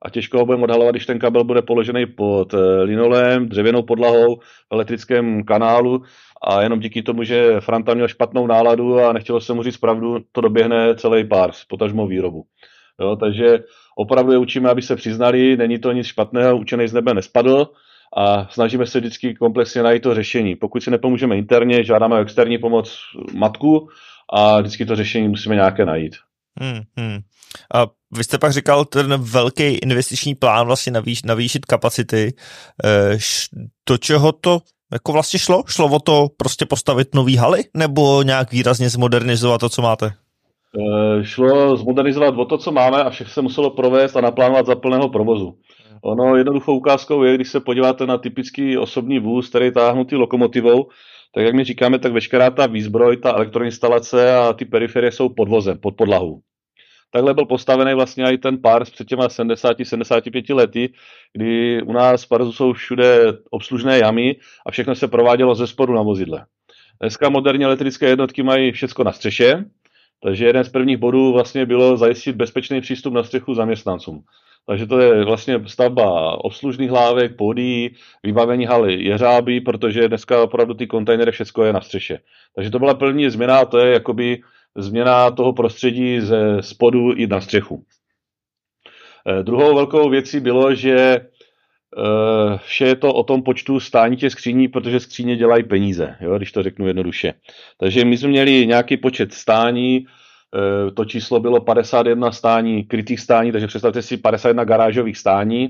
A 0.01 0.09
těžko 0.09 0.37
ho 0.37 0.45
budeme 0.45 0.63
odhalovat, 0.63 0.91
když 0.91 1.05
ten 1.05 1.19
kabel 1.19 1.43
bude 1.43 1.61
položený 1.61 2.05
pod 2.05 2.53
eh, 2.53 2.83
linolem, 2.83 3.49
dřevěnou 3.49 3.83
podlahou, 3.83 4.35
v 4.35 4.41
elektrickém 4.71 5.43
kanálu 5.43 6.03
a 6.47 6.61
jenom 6.61 6.79
díky 6.79 7.03
tomu, 7.03 7.23
že 7.23 7.59
Franta 7.59 7.93
měl 7.93 8.07
špatnou 8.07 8.47
náladu 8.47 8.99
a 8.99 9.13
nechtělo 9.13 9.41
se 9.41 9.53
mu 9.53 9.63
říct 9.63 9.77
pravdu, 9.77 10.17
to 10.31 10.41
doběhne 10.41 10.95
celý 10.95 11.27
pár, 11.27 11.51
potažmo 11.67 12.07
výrobu. 12.07 12.45
Jo, 13.01 13.15
takže 13.15 13.63
opravdu 13.97 14.31
je 14.31 14.37
učíme, 14.37 14.69
aby 14.69 14.81
se 14.81 14.95
přiznali, 14.95 15.57
není 15.57 15.79
to 15.79 15.91
nic 15.91 16.07
špatného, 16.07 16.57
učený 16.57 16.87
z 16.87 16.93
nebe 16.93 17.13
nespadl 17.13 17.67
a 18.15 18.47
snažíme 18.51 18.85
se 18.85 18.99
vždycky 18.99 19.35
komplexně 19.35 19.83
najít 19.83 20.03
to 20.03 20.15
řešení. 20.15 20.55
Pokud 20.55 20.83
si 20.83 20.91
nepomůžeme 20.91 21.37
interně, 21.37 21.83
žádáme 21.83 22.15
o 22.15 22.21
externí 22.21 22.57
pomoc 22.57 22.99
matku 23.33 23.89
a 24.33 24.59
vždycky 24.59 24.85
to 24.85 24.95
řešení 24.95 25.27
musíme 25.27 25.55
nějaké 25.55 25.85
najít. 25.85 26.15
Hmm, 26.61 26.81
hmm. 26.97 27.19
A 27.75 27.87
vy 28.17 28.23
jste 28.23 28.37
pak 28.37 28.53
říkal 28.53 28.85
ten 28.85 29.15
velký 29.17 29.63
investiční 29.63 30.35
plán 30.35 30.65
vlastně 30.65 30.91
navýš, 30.91 31.23
navýšit 31.23 31.65
kapacity. 31.65 32.33
E, 32.85 33.17
do 33.89 33.97
čeho 33.97 34.31
to 34.31 34.59
jako 34.93 35.11
vlastně 35.11 35.39
šlo? 35.39 35.63
Šlo 35.67 35.87
o 35.87 35.99
to 35.99 36.27
prostě 36.37 36.65
postavit 36.65 37.15
nový 37.15 37.35
haly 37.37 37.63
nebo 37.73 38.23
nějak 38.23 38.51
výrazně 38.51 38.89
zmodernizovat 38.89 39.61
to, 39.61 39.69
co 39.69 39.81
máte? 39.81 40.05
E, 40.05 41.23
šlo 41.23 41.77
zmodernizovat 41.77 42.37
o 42.37 42.45
to, 42.45 42.57
co 42.57 42.71
máme 42.71 43.03
a 43.03 43.09
všechno 43.09 43.33
se 43.33 43.41
muselo 43.41 43.69
provést 43.69 44.15
a 44.15 44.21
naplánovat 44.21 44.65
za 44.65 44.75
plného 44.75 45.09
provozu. 45.09 45.57
Ono 46.03 46.35
jednoduchou 46.35 46.77
ukázkou 46.77 47.23
je, 47.23 47.35
když 47.35 47.49
se 47.49 47.59
podíváte 47.59 48.05
na 48.05 48.17
typický 48.17 48.77
osobní 48.77 49.19
vůz, 49.19 49.49
který 49.49 49.65
je 49.65 49.71
táhnutý 49.71 50.15
lokomotivou, 50.15 50.87
tak 51.35 51.43
jak 51.43 51.55
my 51.55 51.63
říkáme, 51.63 51.99
tak 51.99 52.11
veškerá 52.11 52.49
ta 52.49 52.67
výzbroj, 52.67 53.17
ta 53.17 53.31
elektroinstalace 53.31 54.35
a 54.35 54.53
ty 54.53 54.65
periferie 54.65 55.11
jsou 55.11 55.29
pod 55.29 55.49
vozem, 55.49 55.77
pod 55.77 55.95
podlahou. 55.95 56.41
Takhle 57.11 57.33
byl 57.33 57.45
postavený 57.45 57.93
vlastně 57.93 58.25
i 58.33 58.37
ten 58.37 58.61
pár 58.61 58.83
před 58.83 59.07
těma 59.07 59.27
70-75 59.27 60.55
lety, 60.55 60.93
kdy 61.33 61.81
u 61.81 61.93
nás 61.93 62.23
v 62.23 62.29
Parzu 62.29 62.51
jsou 62.51 62.73
všude 62.73 63.33
obslužné 63.49 63.97
jamy 63.97 64.35
a 64.65 64.71
všechno 64.71 64.95
se 64.95 65.07
provádělo 65.07 65.55
ze 65.55 65.67
spodu 65.67 65.93
na 65.93 66.01
vozidle. 66.01 66.45
Dneska 67.01 67.29
moderní 67.29 67.65
elektrické 67.65 68.09
jednotky 68.09 68.43
mají 68.43 68.71
všechno 68.71 69.03
na 69.03 69.11
střeše, 69.11 69.65
takže 70.23 70.45
jeden 70.45 70.63
z 70.63 70.69
prvních 70.69 70.97
bodů 70.97 71.33
vlastně 71.33 71.65
bylo 71.65 71.97
zajistit 71.97 72.35
bezpečný 72.35 72.81
přístup 72.81 73.13
na 73.13 73.23
střechu 73.23 73.53
zaměstnancům. 73.53 74.23
Takže 74.67 74.85
to 74.85 74.99
je 74.99 75.25
vlastně 75.25 75.59
stavba 75.65 76.37
obslužných 76.45 76.89
hlávek, 76.89 77.35
podí, 77.35 77.95
vybavení 78.23 78.65
haly 78.65 79.03
jeřáby, 79.03 79.61
protože 79.61 80.07
dneska 80.07 80.43
opravdu 80.43 80.73
ty 80.73 80.87
kontejnery 80.87 81.31
všechno 81.31 81.63
je 81.63 81.73
na 81.73 81.81
střeše. 81.81 82.19
Takže 82.55 82.71
to 82.71 82.79
byla 82.79 82.93
první 82.93 83.29
změna, 83.29 83.65
to 83.65 83.77
je 83.77 83.93
jakoby 83.93 84.41
změna 84.75 85.31
toho 85.31 85.53
prostředí 85.53 86.21
ze 86.21 86.57
spodu 86.61 87.13
i 87.13 87.27
na 87.27 87.41
střechu. 87.41 87.83
Eh, 89.27 89.43
druhou 89.43 89.75
velkou 89.75 90.09
věcí 90.09 90.39
bylo, 90.39 90.75
že 90.75 90.95
eh, 90.97 92.57
vše 92.57 92.85
je 92.85 92.95
to 92.95 93.13
o 93.13 93.23
tom 93.23 93.43
počtu 93.43 93.79
stání 93.79 94.17
těch 94.17 94.31
skříní, 94.31 94.67
protože 94.67 94.99
skříně 94.99 95.35
dělají 95.35 95.63
peníze, 95.63 96.15
jo, 96.21 96.37
když 96.37 96.51
to 96.51 96.63
řeknu 96.63 96.87
jednoduše. 96.87 97.33
Takže 97.77 98.05
my 98.05 98.17
jsme 98.17 98.29
měli 98.29 98.67
nějaký 98.67 98.97
počet 98.97 99.33
stání, 99.33 100.05
to 100.93 101.05
číslo 101.05 101.39
bylo 101.39 101.61
51 101.61 102.31
stání, 102.31 102.83
krytých 102.83 103.19
stání, 103.19 103.51
takže 103.51 103.67
představte 103.67 104.01
si 104.01 104.17
51 104.17 104.63
garážových 104.63 105.17
stání 105.17 105.69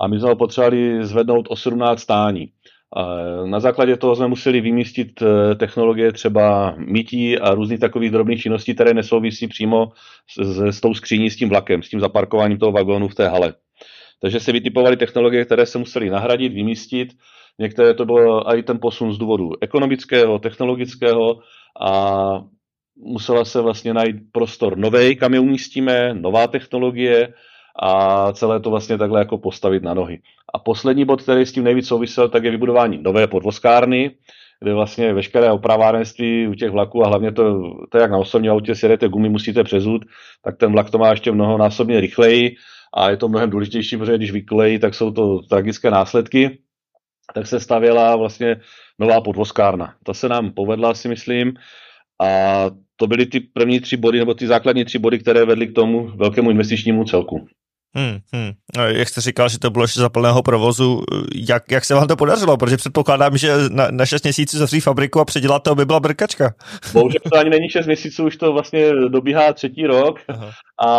a 0.00 0.08
my 0.08 0.18
jsme 0.18 0.28
ho 0.28 0.36
potřebovali 0.36 1.06
zvednout 1.06 1.46
o 1.50 1.56
17 1.56 2.00
stání. 2.00 2.48
Na 3.44 3.60
základě 3.60 3.96
toho 3.96 4.16
jsme 4.16 4.28
museli 4.28 4.60
vymístit 4.60 5.22
eh, 5.22 5.54
technologie 5.54 6.12
třeba 6.12 6.74
mytí 6.78 7.38
a 7.38 7.54
různých 7.54 7.80
takových 7.80 8.10
drobných 8.10 8.42
činností, 8.42 8.74
které 8.74 8.94
nesouvisí 8.94 9.48
přímo 9.48 9.92
s, 10.30 10.60
s 10.60 10.80
tou 10.80 10.94
skříní, 10.94 11.30
s 11.30 11.36
tím 11.36 11.48
vlakem, 11.48 11.82
s 11.82 11.88
tím 11.88 12.00
zaparkováním 12.00 12.58
toho 12.58 12.72
vagónu 12.72 13.08
v 13.08 13.14
té 13.14 13.28
hale. 13.28 13.54
Takže 14.20 14.40
se 14.40 14.52
vytipovaly 14.52 14.96
technologie, 14.96 15.44
které 15.44 15.66
se 15.66 15.78
musely 15.78 16.10
nahradit, 16.10 16.52
vymístit. 16.52 17.08
Některé 17.58 17.94
to 17.94 18.04
bylo 18.04 18.56
i 18.56 18.62
ten 18.62 18.78
posun 18.80 19.12
z 19.12 19.18
důvodu 19.18 19.50
ekonomického, 19.60 20.38
technologického 20.38 21.40
a 21.80 22.44
musela 22.96 23.44
se 23.44 23.60
vlastně 23.60 23.94
najít 23.94 24.16
prostor 24.32 24.78
nový, 24.78 25.16
kam 25.16 25.34
je 25.34 25.40
umístíme, 25.40 26.14
nová 26.14 26.46
technologie 26.46 27.34
a 27.82 28.32
celé 28.32 28.60
to 28.60 28.70
vlastně 28.70 28.98
takhle 28.98 29.20
jako 29.20 29.38
postavit 29.38 29.82
na 29.82 29.94
nohy. 29.94 30.18
A 30.54 30.58
poslední 30.58 31.04
bod, 31.04 31.22
který 31.22 31.46
s 31.46 31.52
tím 31.52 31.64
nejvíc 31.64 31.88
souvisel, 31.88 32.28
tak 32.28 32.44
je 32.44 32.50
vybudování 32.50 32.98
nové 33.02 33.26
podvozkárny, 33.26 34.10
kde 34.60 34.74
vlastně 34.74 35.12
veškeré 35.12 35.50
opravárenství 35.50 36.48
u 36.48 36.54
těch 36.54 36.70
vlaků 36.70 37.04
a 37.04 37.08
hlavně 37.08 37.32
to, 37.32 37.72
to 37.90 37.98
jak 37.98 38.10
na 38.10 38.18
osobní 38.18 38.48
autě 38.48 38.74
si 38.74 38.86
jedete 38.86 39.08
gumy, 39.08 39.28
musíte 39.28 39.64
přezut, 39.64 40.02
tak 40.44 40.56
ten 40.56 40.72
vlak 40.72 40.90
to 40.90 40.98
má 40.98 41.10
ještě 41.10 41.32
mnohonásobně 41.32 42.00
rychleji 42.00 42.56
a 42.94 43.10
je 43.10 43.16
to 43.16 43.28
mnohem 43.28 43.50
důležitější, 43.50 43.96
protože 43.96 44.16
když 44.16 44.32
vykolejí, 44.32 44.78
tak 44.78 44.94
jsou 44.94 45.10
to 45.10 45.38
tragické 45.50 45.90
následky. 45.90 46.58
Tak 47.34 47.46
se 47.46 47.60
stavěla 47.60 48.16
vlastně 48.16 48.60
nová 48.98 49.20
podvozkárna. 49.20 49.94
Ta 50.04 50.14
se 50.14 50.28
nám 50.28 50.52
povedla, 50.52 50.94
si 50.94 51.08
myslím, 51.08 51.54
a 52.22 52.70
to 52.96 53.06
byly 53.06 53.26
ty 53.26 53.40
první 53.40 53.80
tři 53.80 53.96
body, 53.96 54.18
nebo 54.18 54.34
ty 54.34 54.46
základní 54.46 54.84
tři 54.84 54.98
body, 54.98 55.18
které 55.18 55.44
vedly 55.44 55.66
k 55.66 55.74
tomu 55.74 56.16
velkému 56.16 56.50
investičnímu 56.50 57.04
celku. 57.04 57.46
Hmm, 57.96 58.18
hmm. 58.32 58.52
Jak 58.88 59.08
jste 59.08 59.20
říkal, 59.20 59.48
že 59.48 59.58
to 59.58 59.70
bylo 59.70 59.84
ještě 59.84 60.00
za 60.00 60.08
plného 60.08 60.42
provozu, 60.42 61.02
jak, 61.34 61.70
jak 61.70 61.84
se 61.84 61.94
vám 61.94 62.08
to 62.08 62.16
podařilo? 62.16 62.56
Protože 62.56 62.76
předpokládám, 62.76 63.36
že 63.36 63.52
na, 63.70 63.88
na 63.90 64.06
6 64.06 64.22
měsíců 64.24 64.58
zavřít 64.58 64.80
fabriku 64.80 65.20
a 65.20 65.24
předělat 65.24 65.62
to 65.62 65.74
by 65.74 65.84
byla 65.84 66.00
brkačka. 66.00 66.54
Bohužel 66.92 67.20
to 67.32 67.38
ani 67.38 67.50
není 67.50 67.68
6 67.70 67.86
měsíců, 67.86 68.26
už 68.26 68.36
to 68.36 68.52
vlastně 68.52 68.92
dobíhá 69.08 69.52
třetí 69.52 69.86
rok 69.86 70.20
Aha. 70.28 70.50
a 70.86 70.90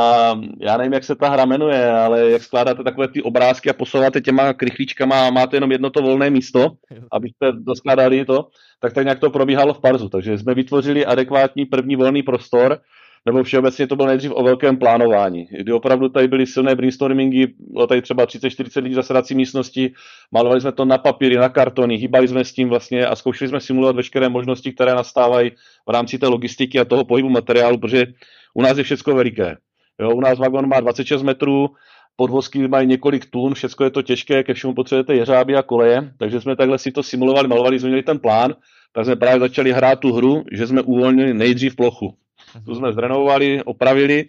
já 0.61 0.77
nevím, 0.77 0.93
jak 0.93 1.03
se 1.03 1.15
ta 1.15 1.29
hra 1.29 1.45
jmenuje, 1.45 1.91
ale 1.91 2.29
jak 2.29 2.43
skládáte 2.43 2.83
takové 2.83 3.07
ty 3.07 3.23
obrázky 3.23 3.69
a 3.69 3.73
posouváte 3.73 4.21
těma 4.21 4.53
krychlíčkama 4.53 5.27
a 5.27 5.31
máte 5.31 5.55
jenom 5.55 5.71
jedno 5.71 5.89
to 5.89 6.01
volné 6.01 6.29
místo, 6.29 6.67
abyste 7.11 7.51
doskládali 7.51 8.25
to, 8.25 8.47
tak 8.79 8.93
tak 8.93 9.03
nějak 9.03 9.19
to 9.19 9.29
probíhalo 9.29 9.73
v 9.73 9.81
Parzu. 9.81 10.09
Takže 10.09 10.37
jsme 10.37 10.53
vytvořili 10.53 11.05
adekvátní 11.05 11.65
první 11.65 11.95
volný 11.95 12.23
prostor, 12.23 12.79
nebo 13.27 13.43
všeobecně 13.43 13.87
to 13.87 13.95
bylo 13.95 14.07
nejdřív 14.07 14.31
o 14.35 14.43
velkém 14.43 14.77
plánování, 14.77 15.47
kdy 15.51 15.73
opravdu 15.73 16.09
tady 16.09 16.27
byly 16.27 16.45
silné 16.45 16.75
brainstormingy, 16.75 17.47
bylo 17.59 17.87
tady 17.87 18.01
třeba 18.01 18.25
30-40 18.25 18.83
lidí 18.83 18.95
zasedací 18.95 19.35
místnosti, 19.35 19.93
malovali 20.31 20.61
jsme 20.61 20.71
to 20.71 20.85
na 20.85 20.97
papíry, 20.97 21.35
na 21.35 21.49
kartony, 21.49 21.95
hýbali 21.95 22.27
jsme 22.27 22.43
s 22.43 22.53
tím 22.53 22.69
vlastně 22.69 23.05
a 23.05 23.15
zkoušeli 23.15 23.49
jsme 23.49 23.59
simulovat 23.59 23.95
veškeré 23.95 24.29
možnosti, 24.29 24.71
které 24.71 24.95
nastávají 24.95 25.51
v 25.87 25.91
rámci 25.91 26.17
té 26.17 26.27
logistiky 26.27 26.79
a 26.79 26.85
toho 26.85 27.05
pohybu 27.05 27.29
materiálu, 27.29 27.77
protože 27.77 28.05
u 28.53 28.61
nás 28.61 28.77
je 28.77 28.83
všechno 28.83 29.15
veliké. 29.15 29.55
Jo, 30.01 30.09
u 30.15 30.21
nás 30.21 30.39
vagon 30.39 30.67
má 30.67 30.79
26 30.79 31.23
metrů, 31.23 31.67
podvozky 32.15 32.67
mají 32.67 32.87
několik 32.87 33.25
tun, 33.25 33.53
všechno 33.53 33.85
je 33.85 33.91
to 33.91 34.01
těžké, 34.01 34.43
ke 34.43 34.53
všemu 34.53 34.73
potřebujete 34.73 35.15
jeřáby 35.15 35.55
a 35.55 35.63
koleje, 35.63 36.13
takže 36.19 36.41
jsme 36.41 36.55
takhle 36.55 36.77
si 36.77 36.91
to 36.91 37.03
simulovali, 37.03 37.47
malovali 37.47 37.79
jsme 37.79 38.03
ten 38.03 38.19
plán, 38.19 38.55
tak 38.93 39.05
jsme 39.05 39.15
právě 39.15 39.39
začali 39.39 39.71
hrát 39.71 39.99
tu 39.99 40.13
hru, 40.13 40.43
že 40.51 40.67
jsme 40.67 40.81
uvolnili 40.81 41.33
nejdřív 41.33 41.75
plochu. 41.75 42.17
Tu 42.65 42.75
jsme 42.75 42.93
zrenovovali, 42.93 43.63
opravili 43.63 44.25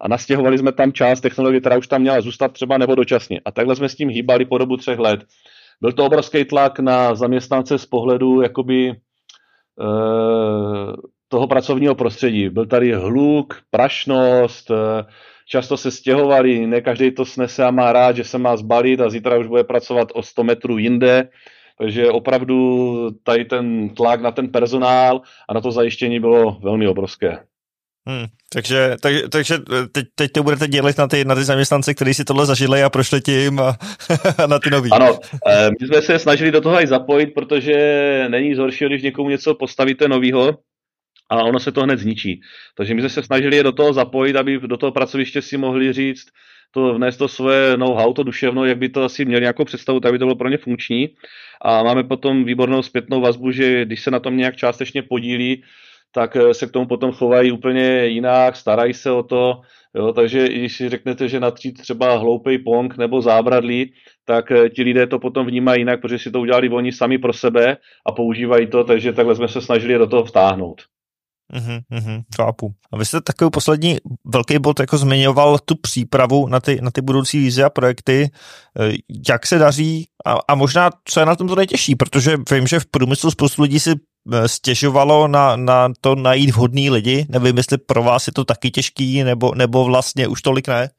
a 0.00 0.08
nastěhovali 0.08 0.58
jsme 0.58 0.72
tam 0.72 0.92
část 0.92 1.20
technologie, 1.20 1.60
která 1.60 1.78
už 1.78 1.86
tam 1.86 2.00
měla 2.00 2.20
zůstat 2.20 2.52
třeba 2.52 2.78
nebo 2.78 2.94
dočasně. 2.94 3.40
A 3.44 3.50
takhle 3.50 3.76
jsme 3.76 3.88
s 3.88 3.94
tím 3.94 4.08
hýbali 4.08 4.44
po 4.44 4.58
dobu 4.58 4.76
třech 4.76 4.98
let. 4.98 5.24
Byl 5.80 5.92
to 5.92 6.04
obrovský 6.04 6.44
tlak 6.44 6.78
na 6.78 7.14
zaměstnance 7.14 7.78
z 7.78 7.86
pohledu 7.86 8.42
jakoby 8.42 8.88
e, 8.88 8.94
toho 11.28 11.46
pracovního 11.46 11.94
prostředí. 11.94 12.48
Byl 12.48 12.66
tady 12.66 12.92
hluk, 12.92 13.62
prašnost, 13.70 14.70
e, 14.70 14.74
často 15.46 15.76
se 15.76 15.90
stěhovali, 15.90 16.66
ne 16.66 16.80
každý 16.80 17.10
to 17.10 17.24
snese 17.24 17.64
a 17.64 17.70
má 17.70 17.92
rád, 17.92 18.16
že 18.16 18.24
se 18.24 18.38
má 18.38 18.56
zbalit 18.56 19.00
a 19.00 19.10
zítra 19.10 19.38
už 19.38 19.46
bude 19.46 19.64
pracovat 19.64 20.08
o 20.14 20.22
100 20.22 20.44
metrů 20.44 20.78
jinde, 20.78 21.28
takže 21.78 22.10
opravdu 22.10 23.10
tady 23.22 23.44
ten 23.44 23.88
tlak 23.88 24.20
na 24.20 24.30
ten 24.30 24.48
personál 24.48 25.20
a 25.48 25.54
na 25.54 25.60
to 25.60 25.70
zajištění 25.72 26.20
bylo 26.20 26.58
velmi 26.62 26.88
obrovské. 26.88 27.38
Hmm, 28.08 28.26
takže, 28.52 28.96
tak, 29.00 29.12
takže 29.30 29.58
teď, 29.92 30.06
teď 30.14 30.32
to 30.32 30.42
budete 30.42 30.68
dělat 30.68 30.98
na 30.98 31.06
ty, 31.06 31.24
na 31.24 31.34
ty 31.34 31.44
zaměstnance, 31.44 31.94
kteří 31.94 32.14
si 32.14 32.24
tohle 32.24 32.46
zažili 32.46 32.82
a 32.82 32.90
prošli 32.90 33.20
tím 33.20 33.60
a, 33.60 33.76
a 34.38 34.46
na 34.46 34.58
ty 34.58 34.70
nový. 34.70 34.90
Ano, 34.90 35.18
eh, 35.48 35.70
my 35.80 35.86
jsme 35.86 36.02
se 36.02 36.18
snažili 36.18 36.50
do 36.50 36.60
toho 36.60 36.82
i 36.82 36.86
zapojit, 36.86 37.26
protože 37.26 38.26
není 38.28 38.48
nic 38.48 38.58
horšího, 38.58 38.88
když 38.88 39.02
někomu 39.02 39.30
něco 39.30 39.54
postavíte 39.54 40.08
novýho 40.08 40.58
a 41.30 41.36
ono 41.36 41.60
se 41.60 41.72
to 41.72 41.82
hned 41.82 41.98
zničí. 41.98 42.40
Takže 42.76 42.94
my 42.94 43.00
jsme 43.00 43.10
se 43.10 43.22
snažili 43.22 43.56
je 43.56 43.62
do 43.62 43.72
toho 43.72 43.92
zapojit, 43.92 44.36
aby 44.36 44.60
do 44.60 44.76
toho 44.76 44.92
pracoviště 44.92 45.42
si 45.42 45.56
mohli 45.56 45.92
říct, 45.92 46.26
to 46.74 46.94
vnést 46.94 47.16
to 47.16 47.28
svoje 47.28 47.76
know-how, 47.76 48.12
to 48.12 48.22
duševno, 48.22 48.64
jak 48.64 48.78
by 48.78 48.88
to 48.88 49.04
asi 49.04 49.24
měli 49.24 49.40
nějakou 49.40 49.64
představu, 49.64 50.00
tak 50.00 50.12
by 50.12 50.18
to 50.18 50.24
bylo 50.24 50.36
pro 50.36 50.48
ně 50.48 50.56
funkční. 50.56 51.08
A 51.62 51.82
máme 51.82 52.04
potom 52.04 52.44
výbornou 52.44 52.82
zpětnou 52.82 53.20
vazbu, 53.20 53.50
že 53.50 53.84
když 53.84 54.02
se 54.02 54.10
na 54.10 54.20
tom 54.20 54.36
nějak 54.36 54.56
částečně 54.56 55.02
podílí, 55.02 55.62
tak 56.14 56.36
eh, 56.36 56.54
se 56.54 56.66
k 56.66 56.70
tomu 56.70 56.86
potom 56.86 57.12
chovají 57.12 57.52
úplně 57.52 58.06
jinak, 58.06 58.56
starají 58.56 58.94
se 58.94 59.10
o 59.10 59.22
to, 59.22 59.60
jo, 59.94 60.12
takže 60.12 60.48
když 60.48 60.76
si 60.76 60.88
řeknete, 60.88 61.28
že 61.28 61.40
natřít 61.40 61.80
třeba 61.80 62.16
hloupej 62.16 62.58
pong 62.58 62.96
nebo 62.96 63.22
zábradlí, 63.22 63.92
tak 64.24 64.50
eh, 64.50 64.70
ti 64.70 64.82
lidé 64.82 65.06
to 65.06 65.18
potom 65.18 65.46
vnímají 65.46 65.80
jinak, 65.80 66.00
protože 66.00 66.18
si 66.18 66.30
to 66.30 66.40
udělali 66.40 66.68
oni 66.68 66.92
sami 66.92 67.18
pro 67.18 67.32
sebe 67.32 67.76
a 68.06 68.12
používají 68.12 68.66
to, 68.66 68.84
takže 68.84 69.12
takhle 69.12 69.36
jsme 69.36 69.48
se 69.48 69.60
snažili 69.60 69.98
do 69.98 70.06
toho 70.06 70.24
vtáhnout. 70.24 70.82
Mm-hmm, 71.52 72.22
chápu. 72.36 72.74
A 72.92 72.96
vy 72.96 73.04
jste 73.04 73.20
takový 73.20 73.50
poslední 73.50 73.98
velký 74.24 74.58
bod 74.58 74.80
jako 74.80 74.98
zmiňoval 74.98 75.58
tu 75.58 75.74
přípravu 75.74 76.48
na 76.48 76.60
ty, 76.60 76.78
na 76.80 76.90
ty 76.90 77.00
budoucí 77.00 77.38
vízy 77.38 77.62
a 77.62 77.70
projekty. 77.70 78.30
Eh, 78.80 78.92
jak 79.28 79.46
se 79.46 79.58
daří 79.58 80.08
a, 80.26 80.38
a 80.48 80.54
možná 80.54 80.90
co 81.04 81.20
je 81.20 81.26
na 81.26 81.36
tom 81.36 81.48
to 81.48 81.54
nejtěžší, 81.54 81.94
protože 81.96 82.36
vím, 82.50 82.66
že 82.66 82.80
v 82.80 82.86
průmyslu 82.86 83.30
spoustu 83.30 83.62
lidí 83.62 83.80
si 83.80 83.90
eh, 84.32 84.48
stěžovalo 84.48 85.28
na, 85.28 85.56
na 85.56 85.92
to 86.00 86.14
najít 86.14 86.50
vhodný 86.50 86.90
lidi. 86.90 87.26
Nevím, 87.28 87.56
jestli 87.56 87.78
pro 87.78 88.02
vás 88.02 88.26
je 88.26 88.32
to 88.32 88.44
taky 88.44 88.70
těžký, 88.70 89.24
nebo, 89.24 89.54
nebo 89.54 89.84
vlastně 89.84 90.28
už 90.28 90.42
tolik 90.42 90.68
ne? 90.68 90.90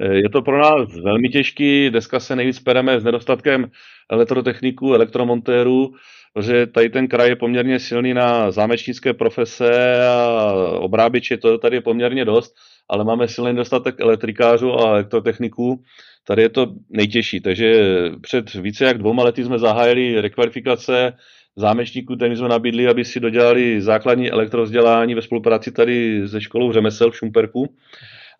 Eh, 0.00 0.14
je 0.14 0.28
to 0.28 0.42
pro 0.42 0.58
nás 0.58 0.96
velmi 1.04 1.28
těžký. 1.28 1.90
Dneska 1.90 2.20
se 2.20 2.36
nejvíc 2.36 2.60
pereme 2.60 3.00
s 3.00 3.04
nedostatkem 3.04 3.70
elektrotechniků, 4.10 4.94
elektromontérů, 4.94 5.94
protože 6.34 6.66
tady 6.66 6.88
ten 6.88 7.08
kraj 7.08 7.28
je 7.28 7.36
poměrně 7.36 7.78
silný 7.78 8.14
na 8.14 8.50
zámečnické 8.50 9.14
profese 9.14 10.06
a 10.06 10.52
obrábiče, 10.78 11.36
to 11.36 11.58
tady 11.58 11.76
je 11.76 11.80
poměrně 11.80 12.24
dost, 12.24 12.54
ale 12.88 13.04
máme 13.04 13.28
silný 13.28 13.52
nedostatek 13.52 14.00
elektrikářů 14.00 14.72
a 14.72 14.88
elektrotechniků. 14.88 15.82
Tady 16.26 16.42
je 16.42 16.48
to 16.48 16.66
nejtěžší, 16.90 17.40
takže 17.40 17.82
před 18.20 18.54
více 18.54 18.84
jak 18.84 18.98
dvouma 18.98 19.24
lety 19.24 19.44
jsme 19.44 19.58
zahájili 19.58 20.20
rekvalifikace 20.20 21.12
zámečníků, 21.56 22.16
kterým 22.16 22.36
jsme 22.36 22.48
nabídli, 22.48 22.88
aby 22.88 23.04
si 23.04 23.20
dodělali 23.20 23.80
základní 23.80 24.30
elektrozdělání 24.30 25.14
ve 25.14 25.22
spolupráci 25.22 25.72
tady 25.72 26.28
se 26.28 26.40
školou 26.40 26.72
řemesel 26.72 27.10
v 27.10 27.16
Šumperku. 27.16 27.76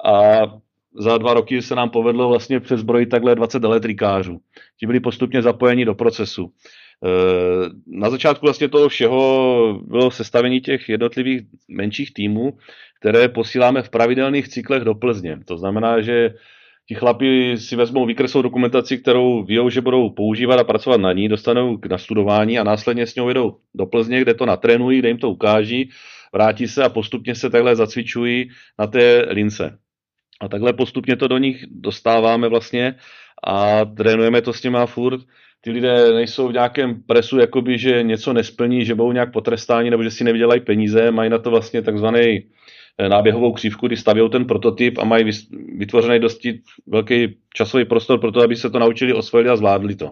A 0.05 0.40
za 0.98 1.18
dva 1.18 1.35
roky 1.35 1.62
se 1.62 1.74
nám 1.74 1.90
povedlo 1.90 2.28
vlastně 2.28 2.61
přezbrojit 2.61 3.09
takhle 3.09 3.35
20 3.35 3.64
elektrikářů. 3.64 4.40
Ti 4.80 4.87
byli 4.87 5.00
postupně 5.00 5.42
zapojeni 5.42 5.85
do 5.85 5.94
procesu. 5.94 6.50
Eh, 7.04 7.68
na 7.87 8.11
začátku 8.11 8.46
vlastně 8.46 8.68
toho 8.68 8.88
všeho 8.88 9.80
bylo 9.87 10.11
sestavení 10.11 10.61
těch 10.61 10.88
jednotlivých 10.88 11.42
menších 11.68 12.12
týmů, 12.14 12.52
které 13.00 13.28
posíláme 13.28 13.83
v 13.83 13.90
pravidelných 13.90 14.48
cyklech 14.48 14.83
do 14.83 14.94
Plzně. 14.94 15.38
To 15.44 15.59
znamená, 15.59 16.00
že 16.00 16.35
ti 16.88 16.94
chlapi 16.94 17.59
si 17.59 17.76
vezmou 17.76 18.07
výkresovou 18.07 18.42
dokumentaci, 18.42 18.98
kterou 18.98 19.42
ví, 19.42 19.59
že 19.68 19.80
budou 19.80 20.11
používat 20.11 20.61
a 20.61 20.64
pracovat 20.64 21.00
na 21.00 21.12
ní, 21.12 21.28
dostanou 21.28 21.76
k 21.76 21.87
nastudování 21.87 22.59
a 22.59 22.64
následně 22.64 23.07
s 23.07 23.14
ňou 23.14 23.28
jedou 23.28 23.57
do 23.74 23.87
Plzně, 23.87 24.20
kde 24.20 24.35
to 24.35 24.46
natrénují, 24.46 24.98
kde 24.98 25.09
jim 25.09 25.18
to 25.18 25.30
ukáží, 25.30 25.90
vrátí 26.33 26.68
se 26.68 26.85
a 26.85 26.88
postupně 26.88 27.35
se 27.35 27.50
takhle 27.50 27.76
zacvičují 27.76 28.50
na 28.78 28.87
té 28.87 29.26
lince. 29.30 29.78
A 30.40 30.49
takhle 30.49 30.73
postupně 30.73 31.16
to 31.16 31.29
do 31.29 31.38
nich 31.38 31.64
dostáváme 31.70 32.49
vlastně 32.49 32.94
a 33.47 33.85
trénujeme 33.85 34.42
to 34.42 34.53
s 34.53 34.62
nima 34.62 34.87
furt 34.87 35.20
ty 35.64 35.70
lidé 35.70 36.12
nejsou 36.12 36.49
v 36.49 36.53
nějakém 36.53 37.03
presu, 37.03 37.38
jakoby, 37.38 37.79
že 37.79 38.03
něco 38.03 38.33
nesplní, 38.33 38.85
že 38.85 38.94
budou 38.94 39.12
nějak 39.12 39.33
potrestáni 39.33 39.90
nebo 39.90 40.03
že 40.03 40.11
si 40.11 40.25
nevydělají 40.25 40.61
peníze, 40.61 41.11
mají 41.11 41.31
na 41.31 41.38
to 41.38 41.51
vlastně 41.51 41.83
takzvaný 41.83 42.47
eh, 42.99 43.09
náběhovou 43.09 43.53
křívku, 43.53 43.87
kdy 43.87 43.97
stavějí 43.97 44.31
ten 44.31 44.44
prototyp 44.44 44.99
a 44.99 45.05
mají 45.05 45.31
vytvořený 45.79 46.18
dosti 46.18 46.61
velký 46.87 47.37
časový 47.55 47.85
prostor 47.85 48.20
pro 48.20 48.33
to, 48.33 48.42
aby 48.42 48.57
se 48.57 48.70
to 48.70 48.79
naučili, 48.79 49.12
osvojili 49.12 49.51
a 49.51 49.57
zvládli 49.57 49.97
to. 49.97 50.11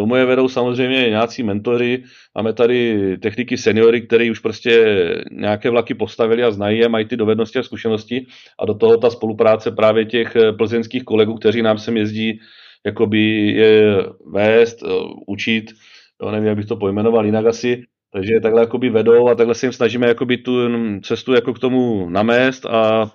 Tomu 0.00 0.16
je 0.16 0.24
vedou 0.24 0.48
samozřejmě 0.48 0.96
nějací 0.96 1.42
mentory, 1.42 2.04
máme 2.34 2.52
tady 2.52 3.16
techniky 3.18 3.56
seniory, 3.56 4.00
který 4.00 4.30
už 4.30 4.38
prostě 4.38 4.84
nějaké 5.30 5.70
vlaky 5.70 5.94
postavili 5.94 6.42
a 6.42 6.50
znají 6.50 6.78
je, 6.78 6.88
mají 6.88 7.04
ty 7.04 7.16
dovednosti 7.16 7.58
a 7.58 7.62
zkušenosti 7.62 8.26
a 8.60 8.66
do 8.66 8.74
toho 8.74 8.96
ta 8.96 9.10
spolupráce 9.10 9.70
právě 9.70 10.04
těch 10.04 10.36
eh, 10.36 10.52
plzeňských 10.52 11.04
kolegů, 11.04 11.34
kteří 11.34 11.62
nám 11.62 11.78
sem 11.78 11.96
jezdí 11.96 12.40
jakoby 12.86 13.20
je 13.46 14.06
vést, 14.32 14.82
eh, 14.82 14.88
učit, 15.26 15.64
jo, 16.22 16.30
nevím, 16.30 16.48
jak 16.48 16.56
bych 16.56 16.66
to 16.66 16.76
pojmenoval 16.76 17.26
jinak 17.26 17.46
asi, 17.46 17.82
takže 18.12 18.40
takhle 18.42 18.60
jakoby 18.60 18.90
vedou 18.90 19.28
a 19.28 19.34
takhle 19.34 19.54
se 19.54 19.66
jim 19.66 19.72
snažíme 19.72 20.06
jakoby 20.06 20.38
tu 20.38 20.52
cestu 21.02 21.32
jako 21.32 21.54
k 21.54 21.58
tomu 21.58 22.10
namést 22.10 22.66
a 22.66 23.10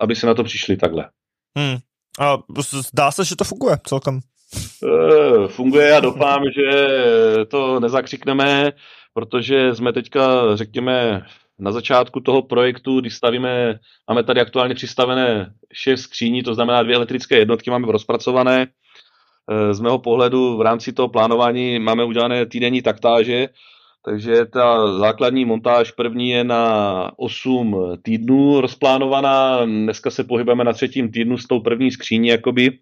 aby 0.00 0.16
se 0.16 0.26
na 0.26 0.34
to 0.34 0.44
přišli 0.44 0.76
takhle. 0.76 1.08
Hmm. 1.58 1.76
A 2.20 2.38
zdá 2.72 3.10
se, 3.10 3.24
že 3.24 3.36
to 3.36 3.44
funguje 3.44 3.76
celkem. 3.86 4.20
Eh, 4.56 5.48
funguje 5.48 5.96
a 5.96 6.00
doufám, 6.00 6.42
že 6.44 6.88
to 7.48 7.80
nezakřikneme, 7.80 8.72
protože 9.14 9.74
jsme 9.74 9.92
teďka, 9.92 10.56
řekněme, 10.56 11.22
na 11.58 11.72
začátku 11.72 12.20
toho 12.20 12.42
projektu, 12.42 13.00
když 13.00 13.14
stavíme, 13.14 13.78
máme 14.08 14.22
tady 14.22 14.40
aktuálně 14.40 14.74
přistavené 14.74 15.52
šest 15.72 16.00
skříní, 16.00 16.42
to 16.42 16.54
znamená 16.54 16.82
dvě 16.82 16.96
elektrické 16.96 17.38
jednotky 17.38 17.70
máme 17.70 17.92
rozpracované, 17.92 18.66
Eh, 19.50 19.74
z 19.74 19.80
mého 19.80 19.98
pohledu 19.98 20.56
v 20.56 20.60
rámci 20.60 20.92
toho 20.92 21.08
plánování 21.08 21.78
máme 21.78 22.04
udělané 22.04 22.46
týdenní 22.46 22.82
taktáže, 22.82 23.48
takže 24.04 24.46
ta 24.46 24.98
základní 24.98 25.44
montáž 25.44 25.90
první 25.90 26.30
je 26.30 26.44
na 26.44 27.12
8 27.16 27.96
týdnů 28.02 28.60
rozplánovaná, 28.60 29.64
dneska 29.64 30.10
se 30.10 30.24
pohybujeme 30.24 30.64
na 30.64 30.72
třetím 30.72 31.10
týdnu 31.12 31.38
s 31.38 31.46
tou 31.46 31.60
první 31.60 31.90
skříní, 31.90 32.28
jakoby, 32.28 32.78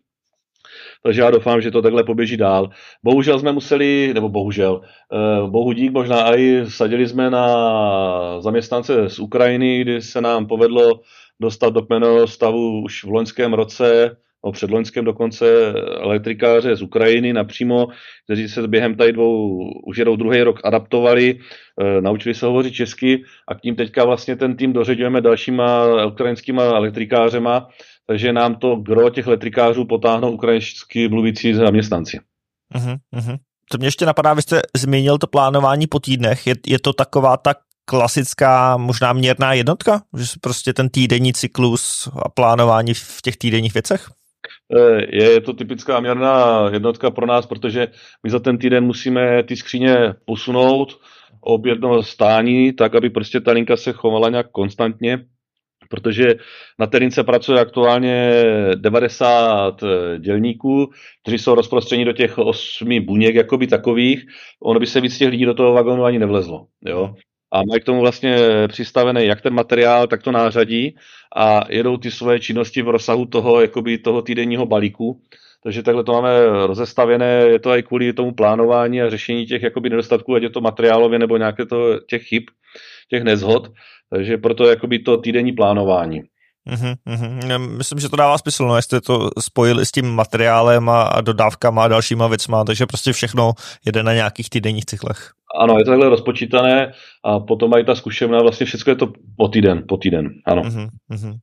takže 1.07 1.21
já 1.21 1.31
doufám, 1.31 1.61
že 1.61 1.71
to 1.71 1.83
takhle 1.83 2.05
poběží 2.05 2.37
dál. 2.37 2.71
Bohužel 3.03 3.38
jsme 3.38 3.53
museli, 3.53 4.11
nebo 4.14 4.29
bohužel, 4.29 4.81
eh, 4.85 5.49
bohu 5.51 5.73
dík 5.73 5.93
možná 5.93 6.37
i 6.37 6.64
sadili 6.69 7.09
jsme 7.09 7.31
na 7.31 8.40
zaměstnance 8.40 9.09
z 9.09 9.19
Ukrajiny, 9.19 9.81
kdy 9.81 10.03
se 10.03 10.21
nám 10.21 10.47
povedlo 10.47 11.01
dostat 11.40 11.71
do 11.71 11.83
kmenového 11.83 12.27
stavu 12.27 12.83
už 12.83 13.05
v 13.05 13.09
loňském 13.09 13.53
roce 13.53 14.17
o 14.45 14.53
předloňském 14.53 15.05
dokonce 15.05 15.73
elektrikáře 16.01 16.77
z 16.77 16.83
Ukrajiny 16.83 17.33
napřímo, 17.33 17.87
kteří 18.25 18.49
se 18.49 18.69
během 18.69 18.95
tady 18.95 19.12
dvou, 19.12 19.59
už 19.87 19.97
jedou 19.97 20.17
druhý 20.17 20.43
rok 20.43 20.61
adaptovali, 20.64 21.38
e, 21.81 22.01
naučili 22.01 22.35
se 22.35 22.47
hovořit 22.47 22.75
česky 22.75 23.23
a 23.49 23.55
k 23.55 23.62
ním 23.64 23.77
teďka 23.77 24.05
vlastně 24.05 24.37
ten 24.37 24.57
tým 24.57 24.73
dořeďujeme 24.73 25.21
dalšíma 25.21 26.05
ukrajinskýma 26.07 26.62
elektrikářema, 26.62 27.69
takže 28.07 28.33
nám 28.33 28.55
to 28.55 28.77
gro 28.77 29.11
těch 29.11 29.27
elektrikářů 29.27 29.85
potáhnou 29.85 30.31
ukrajinsky 30.31 31.09
mluvící 31.09 31.55
zaměstnanci. 31.55 32.21
Uh-huh, 32.75 32.97
uh-huh. 33.17 33.38
To 33.71 33.79
mě 33.79 33.87
ještě 33.87 34.07
napadá, 34.07 34.35
vy 34.35 34.43
jste 34.43 34.62
zmínil 34.77 35.19
to 35.19 35.27
plánování 35.27 35.87
po 35.87 36.01
týdnech. 36.01 36.47
Je, 36.47 36.55
je 36.67 36.79
to 36.79 36.93
taková 36.93 37.37
ta 37.37 37.55
klasická 37.85 38.77
možná 38.77 39.12
měrná 39.12 39.53
jednotka? 39.53 40.03
Že 40.17 40.25
prostě 40.40 40.73
ten 40.73 40.88
týdenní 40.88 41.33
cyklus 41.33 42.09
a 42.23 42.29
plánování 42.29 42.95
v 42.95 43.23
těch 43.23 43.37
týdenních 43.37 43.75
věcech? 43.75 44.09
Eh, 44.77 45.17
je 45.17 45.40
to 45.40 45.53
typická 45.53 46.01
měrná 46.01 46.69
jednotka 46.73 47.11
pro 47.11 47.27
nás, 47.27 47.47
protože 47.47 47.88
my 48.23 48.31
za 48.31 48.38
ten 48.38 48.59
týden 48.59 48.85
musíme 48.85 49.43
ty 49.43 49.57
skříně 49.57 49.97
posunout 50.25 50.99
ob 51.40 51.67
jedno 51.67 52.03
stání, 52.03 52.73
tak 52.73 52.95
aby 52.95 53.11
prostě 53.11 53.40
ta 53.40 53.53
linka 53.53 53.77
se 53.77 53.93
chovala 53.93 54.29
nějak 54.29 54.51
konstantně, 54.51 55.25
protože 55.90 56.35
na 56.79 56.87
té 56.87 56.99
lince 56.99 57.25
pracuje 57.25 57.61
aktuálně 57.61 58.44
90 58.75 59.83
eh, 59.83 60.18
dělníků, 60.18 60.90
kteří 61.23 61.38
jsou 61.38 61.55
rozprostřeni 61.55 62.05
do 62.05 62.12
těch 62.12 62.38
osmi 62.38 63.01
buněk 63.01 63.35
jakoby 63.35 63.66
takových, 63.66 64.27
ono 64.62 64.81
by 64.81 64.87
se 64.87 65.01
víc 65.01 65.18
těch 65.18 65.29
lidí 65.29 65.44
do 65.44 65.55
toho 65.55 65.73
vagonu 65.73 66.05
ani 66.05 66.18
nevlezlo. 66.18 66.66
Jo? 66.85 67.14
a 67.55 67.62
mají 67.68 67.81
k 67.81 67.85
tomu 67.85 68.01
vlastně 68.01 68.37
přistavený 68.68 69.27
jak 69.27 69.40
ten 69.40 69.55
materiál, 69.55 70.07
tak 70.07 70.23
to 70.23 70.33
nářadí 70.33 70.97
a 71.37 71.64
jedou 71.68 71.97
ty 71.97 72.11
svoje 72.11 72.40
činnosti 72.40 72.83
v 72.83 72.88
rozsahu 72.88 73.27
toho, 73.27 73.61
jakoby 73.61 73.99
toho 73.99 74.23
týdenního 74.23 74.66
balíku. 74.66 75.20
Takže 75.62 75.83
takhle 75.83 76.05
to 76.05 76.12
máme 76.12 76.31
rozestavěné, 76.66 77.27
je 77.27 77.59
to 77.59 77.77
i 77.77 77.83
kvůli 77.83 78.12
tomu 78.12 78.33
plánování 78.33 79.03
a 79.03 79.11
řešení 79.11 79.47
těch 79.47 79.62
jakoby 79.62 79.90
nedostatků, 79.90 80.35
ať 80.35 80.42
je 80.42 80.51
to 80.51 80.61
materiálově 80.61 81.18
nebo 81.18 81.37
nějaké 81.37 81.66
to, 81.66 82.01
těch 82.01 82.23
chyb, 82.23 82.42
těch 83.11 83.23
nezhod. 83.23 83.69
Takže 84.11 84.38
proto 84.38 84.69
jakoby 84.69 84.99
to 84.99 85.17
týdenní 85.17 85.53
plánování. 85.53 86.21
Mm-hmm, 86.71 86.95
mm-hmm. 87.09 87.77
Myslím, 87.77 87.99
že 87.99 88.09
to 88.09 88.17
dává 88.17 88.38
smysl, 88.38 88.67
no, 88.67 88.77
jestli 88.77 89.01
to 89.01 89.31
spojili 89.40 89.87
s 89.87 89.93
tím 89.93 90.11
materiálem 90.11 90.88
a, 90.88 91.03
a 91.03 91.21
dodávkama 91.21 91.85
a 91.85 91.88
dalšíma 91.88 92.27
věcma, 92.27 92.64
takže 92.64 92.87
prostě 92.87 93.12
všechno 93.12 93.53
jede 93.87 94.03
na 94.03 94.14
nějakých 94.14 94.51
týdenních 94.51 94.85
cyklech. 94.85 95.31
Ano, 95.61 95.75
je 95.79 95.85
to 95.85 95.90
takhle 95.90 96.09
rozpočítané 96.09 96.93
a 97.25 97.40
potom 97.40 97.71
mají 97.71 97.85
ta 97.85 97.95
zkušená, 97.95 98.38
vlastně 98.38 98.67
všechno 98.67 98.90
je 98.90 98.97
to 98.97 99.12
po 99.37 99.49
týden, 99.49 99.85
po 99.88 99.97
týden, 99.97 100.29
ano. 100.47 100.62
Mm-hmm. 100.62 101.35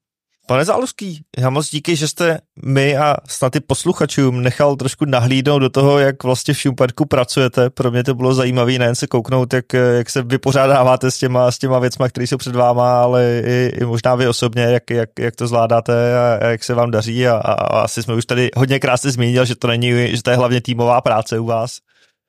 Pane 0.52 0.66
Záluský, 0.66 1.22
já 1.40 1.50
moc 1.50 1.70
díky, 1.70 1.96
že 1.96 2.08
jste 2.08 2.38
my 2.66 2.98
a 2.98 3.16
snad 3.28 3.56
i 3.56 3.60
posluchačům 3.60 4.44
nechal 4.44 4.76
trošku 4.76 5.06
nahlídnout 5.06 5.62
do 5.62 5.70
toho, 5.70 6.00
jak 6.00 6.24
vlastně 6.24 6.54
v 6.54 6.58
Šumperku 6.58 7.06
pracujete. 7.06 7.70
Pro 7.70 7.92
mě 7.92 8.04
to 8.04 8.16
bylo 8.16 8.34
zajímavé 8.34 8.72
nejen 8.72 8.96
se 8.96 9.08
kouknout, 9.08 9.54
jak, 9.54 9.74
jak 9.74 10.10
se 10.10 10.24
vypořádáváte 10.24 11.12
s 11.12 11.18
těma, 11.18 11.52
s 11.52 11.58
těma 11.58 11.80
věcma, 11.80 12.10
které 12.10 12.28
jsou 12.28 12.38
před 12.38 12.56
váma, 12.56 13.02
ale 13.02 13.42
i, 13.46 13.72
i 13.82 13.86
možná 13.86 14.16
vy 14.16 14.28
osobně, 14.28 14.64
jak, 14.64 14.90
jak, 14.90 15.10
jak 15.20 15.36
to 15.36 15.48
zvládáte 15.48 16.18
a, 16.18 16.40
a 16.42 16.48
jak 16.48 16.64
se 16.64 16.74
vám 16.74 16.92
daří. 16.92 17.28
A, 17.28 17.36
a, 17.36 17.54
a 17.54 17.82
asi 17.82 18.04
jsme 18.04 18.16
už 18.16 18.26
tady 18.26 18.50
hodně 18.56 18.80
krásně 18.80 19.12
zmínil, 19.12 19.46
že 19.46 19.56
to 19.56 19.68
není, 19.68 20.16
že 20.16 20.24
to 20.24 20.30
je 20.30 20.36
hlavně 20.36 20.62
týmová 20.62 21.02
práce 21.02 21.40
u 21.40 21.46
vás. 21.46 21.78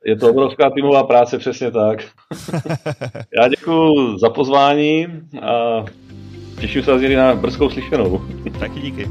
Je 0.07 0.17
to 0.17 0.31
obrovská 0.31 0.71
týmová 0.71 1.05
práce, 1.05 1.39
přesně 1.39 1.71
tak. 1.71 1.99
Já 3.41 3.49
děkuji 3.49 4.19
za 4.19 4.31
pozvání 4.31 5.07
a 5.43 5.85
Těším 6.62 6.83
se 6.83 6.90
zase 6.90 7.09
na 7.09 7.35
brzkou 7.35 7.70
slyšenou. 7.70 8.25
Taky 8.59 8.81
díky. 8.81 9.09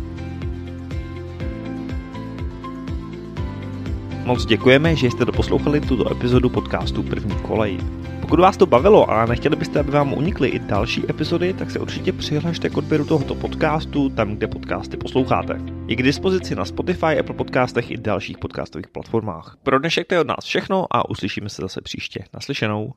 Moc 4.26 4.46
děkujeme, 4.46 4.96
že 4.96 5.12
jste 5.12 5.26
doposlouchali 5.26 5.82
tuto 5.82 6.12
epizodu 6.12 6.50
podcastu 6.50 7.04
První 7.04 7.36
kolej. 7.36 7.78
Pokud 8.22 8.40
vás 8.40 8.58
to 8.58 8.66
bavilo 8.66 9.10
a 9.10 9.26
nechtěli 9.26 9.56
byste, 9.56 9.80
aby 9.80 9.92
vám 9.92 10.14
unikly 10.14 10.50
i 10.50 10.60
další 10.60 11.04
epizody, 11.10 11.54
tak 11.54 11.72
se 11.72 11.80
určitě 11.80 12.12
přihlašte 12.12 12.70
k 12.70 12.78
odběru 12.78 13.06
tohoto 13.06 13.36
podcastu 13.36 14.10
tam, 14.10 14.36
kde 14.36 14.48
podcasty 14.48 14.98
posloucháte. 14.98 15.62
Je 15.88 15.96
k 15.96 16.04
dispozici 16.04 16.56
na 16.56 16.66
Spotify, 16.66 17.20
Apple 17.20 17.36
podcastech 17.36 17.92
i 17.92 17.98
dalších 17.98 18.38
podcastových 18.38 18.88
platformách. 18.88 19.58
Pro 19.64 19.80
dnešek 19.80 20.08
to 20.08 20.16
je 20.16 20.22
od 20.22 20.28
nás 20.28 20.46
všechno 20.46 20.86
a 20.92 21.10
uslyšíme 21.10 21.50
se 21.50 21.62
zase 21.62 21.82
příště. 21.82 22.24
Naslyšenou. 22.34 22.94